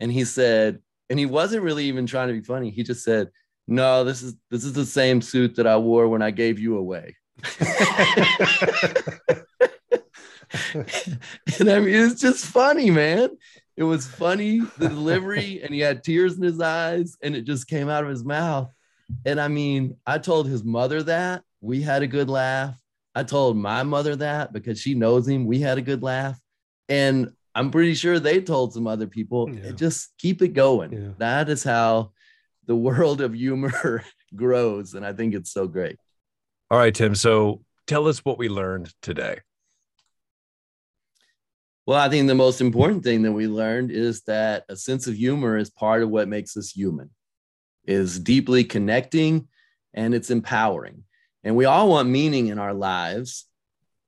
and 0.00 0.12
he 0.12 0.24
said, 0.24 0.80
and 1.08 1.18
he 1.18 1.26
wasn't 1.26 1.62
really 1.62 1.84
even 1.84 2.06
trying 2.06 2.28
to 2.28 2.34
be 2.34 2.40
funny. 2.40 2.70
He 2.70 2.82
just 2.82 3.04
said, 3.04 3.30
"No, 3.68 4.04
this 4.04 4.22
is 4.22 4.34
this 4.50 4.64
is 4.64 4.72
the 4.72 4.84
same 4.84 5.22
suit 5.22 5.54
that 5.56 5.66
I 5.66 5.76
wore 5.76 6.08
when 6.08 6.22
I 6.22 6.30
gave 6.32 6.58
you 6.58 6.76
away." 6.76 7.16
and 10.74 11.70
I 11.70 11.80
mean, 11.80 11.94
it's 11.94 12.20
just 12.20 12.46
funny, 12.46 12.90
man. 12.90 13.30
It 13.76 13.82
was 13.82 14.06
funny, 14.06 14.60
the 14.78 14.88
delivery, 14.88 15.60
and 15.62 15.74
he 15.74 15.80
had 15.80 16.02
tears 16.02 16.36
in 16.36 16.42
his 16.42 16.60
eyes, 16.60 17.16
and 17.22 17.36
it 17.36 17.42
just 17.42 17.68
came 17.68 17.88
out 17.88 18.04
of 18.04 18.10
his 18.10 18.24
mouth. 18.24 18.72
And 19.24 19.40
I 19.40 19.48
mean, 19.48 19.96
I 20.06 20.18
told 20.18 20.48
his 20.48 20.64
mother 20.64 21.02
that 21.02 21.42
we 21.60 21.82
had 21.82 22.02
a 22.02 22.06
good 22.06 22.30
laugh. 22.30 22.80
I 23.14 23.22
told 23.22 23.56
my 23.56 23.82
mother 23.82 24.16
that 24.16 24.52
because 24.52 24.80
she 24.80 24.94
knows 24.94 25.26
him. 25.26 25.46
We 25.46 25.60
had 25.60 25.78
a 25.78 25.82
good 25.82 26.02
laugh. 26.02 26.38
And 26.88 27.32
I'm 27.54 27.70
pretty 27.70 27.94
sure 27.94 28.18
they 28.18 28.40
told 28.40 28.74
some 28.74 28.86
other 28.86 29.06
people, 29.06 29.50
yeah. 29.50 29.72
just 29.72 30.12
keep 30.18 30.42
it 30.42 30.48
going. 30.48 30.92
Yeah. 30.92 31.08
That 31.18 31.48
is 31.48 31.64
how 31.64 32.12
the 32.66 32.76
world 32.76 33.20
of 33.20 33.34
humor 33.34 34.04
grows. 34.36 34.94
And 34.94 35.04
I 35.04 35.12
think 35.12 35.34
it's 35.34 35.50
so 35.50 35.66
great. 35.66 35.98
All 36.70 36.78
right, 36.78 36.94
Tim. 36.94 37.14
So 37.14 37.62
tell 37.86 38.08
us 38.08 38.24
what 38.24 38.38
we 38.38 38.48
learned 38.48 38.92
today. 39.00 39.40
Well, 41.86 42.00
I 42.00 42.08
think 42.08 42.26
the 42.26 42.34
most 42.34 42.60
important 42.60 43.04
thing 43.04 43.22
that 43.22 43.32
we 43.32 43.46
learned 43.46 43.92
is 43.92 44.22
that 44.22 44.64
a 44.68 44.74
sense 44.74 45.06
of 45.06 45.14
humor 45.14 45.56
is 45.56 45.70
part 45.70 46.02
of 46.02 46.10
what 46.10 46.26
makes 46.26 46.56
us 46.56 46.70
human. 46.70 47.10
Is 47.84 48.18
deeply 48.18 48.64
connecting 48.64 49.46
and 49.94 50.12
it's 50.12 50.30
empowering. 50.30 51.04
And 51.44 51.54
we 51.54 51.64
all 51.64 51.90
want 51.90 52.08
meaning 52.08 52.48
in 52.48 52.58
our 52.58 52.74
lives. 52.74 53.46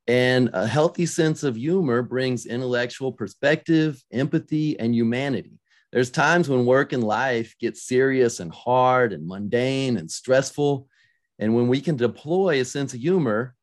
And 0.08 0.50
a 0.54 0.66
healthy 0.66 1.06
sense 1.06 1.44
of 1.44 1.54
humor 1.54 2.02
brings 2.02 2.46
intellectual 2.46 3.12
perspective, 3.12 4.02
empathy, 4.10 4.76
and 4.80 4.92
humanity. 4.92 5.60
There's 5.92 6.10
times 6.10 6.48
when 6.48 6.66
work 6.66 6.92
and 6.92 7.04
life 7.04 7.54
get 7.60 7.76
serious 7.76 8.40
and 8.40 8.52
hard 8.52 9.12
and 9.12 9.26
mundane 9.26 9.98
and 9.98 10.10
stressful. 10.10 10.88
And 11.38 11.54
when 11.54 11.68
we 11.68 11.80
can 11.80 11.96
deploy 11.96 12.60
a 12.60 12.64
sense 12.64 12.92
of 12.92 13.00
humor, 13.00 13.54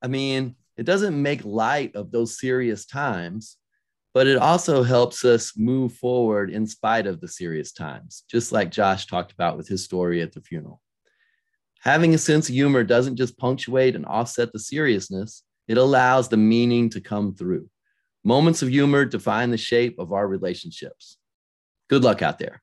I 0.00 0.08
mean, 0.08 0.56
it 0.76 0.84
doesn't 0.84 1.20
make 1.20 1.44
light 1.44 1.94
of 1.94 2.10
those 2.10 2.38
serious 2.38 2.84
times, 2.84 3.56
but 4.12 4.26
it 4.26 4.36
also 4.36 4.82
helps 4.82 5.24
us 5.24 5.56
move 5.56 5.92
forward 5.94 6.50
in 6.50 6.66
spite 6.66 7.06
of 7.06 7.20
the 7.20 7.28
serious 7.28 7.72
times, 7.72 8.24
just 8.30 8.52
like 8.52 8.70
Josh 8.70 9.06
talked 9.06 9.32
about 9.32 9.56
with 9.56 9.68
his 9.68 9.84
story 9.84 10.22
at 10.22 10.32
the 10.32 10.40
funeral. 10.40 10.80
Having 11.80 12.14
a 12.14 12.18
sense 12.18 12.48
of 12.48 12.54
humor 12.54 12.82
doesn't 12.82 13.16
just 13.16 13.36
punctuate 13.36 13.94
and 13.94 14.06
offset 14.06 14.52
the 14.52 14.58
seriousness, 14.58 15.42
it 15.68 15.76
allows 15.76 16.28
the 16.28 16.36
meaning 16.36 16.88
to 16.90 17.00
come 17.00 17.34
through. 17.34 17.68
Moments 18.24 18.62
of 18.62 18.68
humor 18.68 19.04
define 19.04 19.50
the 19.50 19.58
shape 19.58 19.98
of 19.98 20.12
our 20.12 20.26
relationships. 20.26 21.18
Good 21.90 22.02
luck 22.02 22.22
out 22.22 22.38
there. 22.38 22.62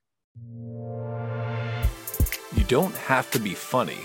You 2.56 2.63
don't 2.67 2.95
have 2.95 3.30
to 3.32 3.39
be 3.39 3.54
funny, 3.54 4.00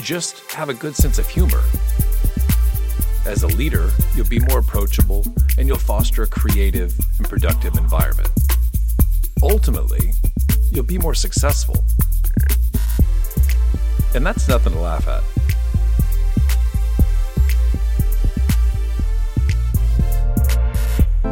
just 0.00 0.52
have 0.52 0.68
a 0.68 0.74
good 0.74 0.94
sense 0.94 1.18
of 1.18 1.28
humor. 1.28 1.62
As 3.28 3.42
a 3.42 3.46
leader, 3.46 3.90
you'll 4.14 4.26
be 4.26 4.40
more 4.40 4.60
approachable 4.60 5.22
and 5.58 5.68
you'll 5.68 5.76
foster 5.76 6.22
a 6.22 6.26
creative 6.26 6.98
and 7.18 7.28
productive 7.28 7.76
environment. 7.76 8.30
Ultimately, 9.42 10.14
you'll 10.72 10.86
be 10.86 10.96
more 10.96 11.12
successful. 11.12 11.84
And 14.14 14.24
that's 14.24 14.48
nothing 14.48 14.72
to 14.72 14.78
laugh 14.78 15.06
at. 15.06 15.22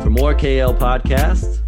For 0.03 0.11
more 0.11 0.35
KL 0.35 0.79
podcasts, 0.79 1.63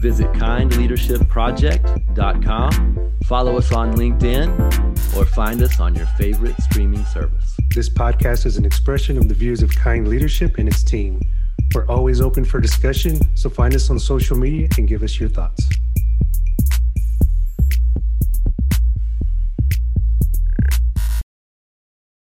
visit 0.00 0.30
kindleadershipproject.com, 0.34 3.12
follow 3.24 3.58
us 3.58 3.72
on 3.72 3.94
LinkedIn, 3.94 5.16
or 5.16 5.26
find 5.26 5.60
us 5.60 5.80
on 5.80 5.96
your 5.96 6.06
favorite 6.06 6.54
streaming 6.62 7.04
service. 7.06 7.49
This 7.72 7.88
podcast 7.88 8.46
is 8.46 8.56
an 8.56 8.64
expression 8.64 9.16
of 9.16 9.28
the 9.28 9.34
views 9.34 9.62
of 9.62 9.70
Kind 9.70 10.08
Leadership 10.08 10.58
and 10.58 10.66
its 10.66 10.82
team. 10.82 11.20
We're 11.72 11.86
always 11.86 12.20
open 12.20 12.44
for 12.44 12.60
discussion, 12.60 13.20
so 13.36 13.48
find 13.48 13.72
us 13.76 13.90
on 13.90 14.00
social 14.00 14.36
media 14.36 14.68
and 14.76 14.88
give 14.88 15.04
us 15.04 15.20
your 15.20 15.28
thoughts. 15.28 15.68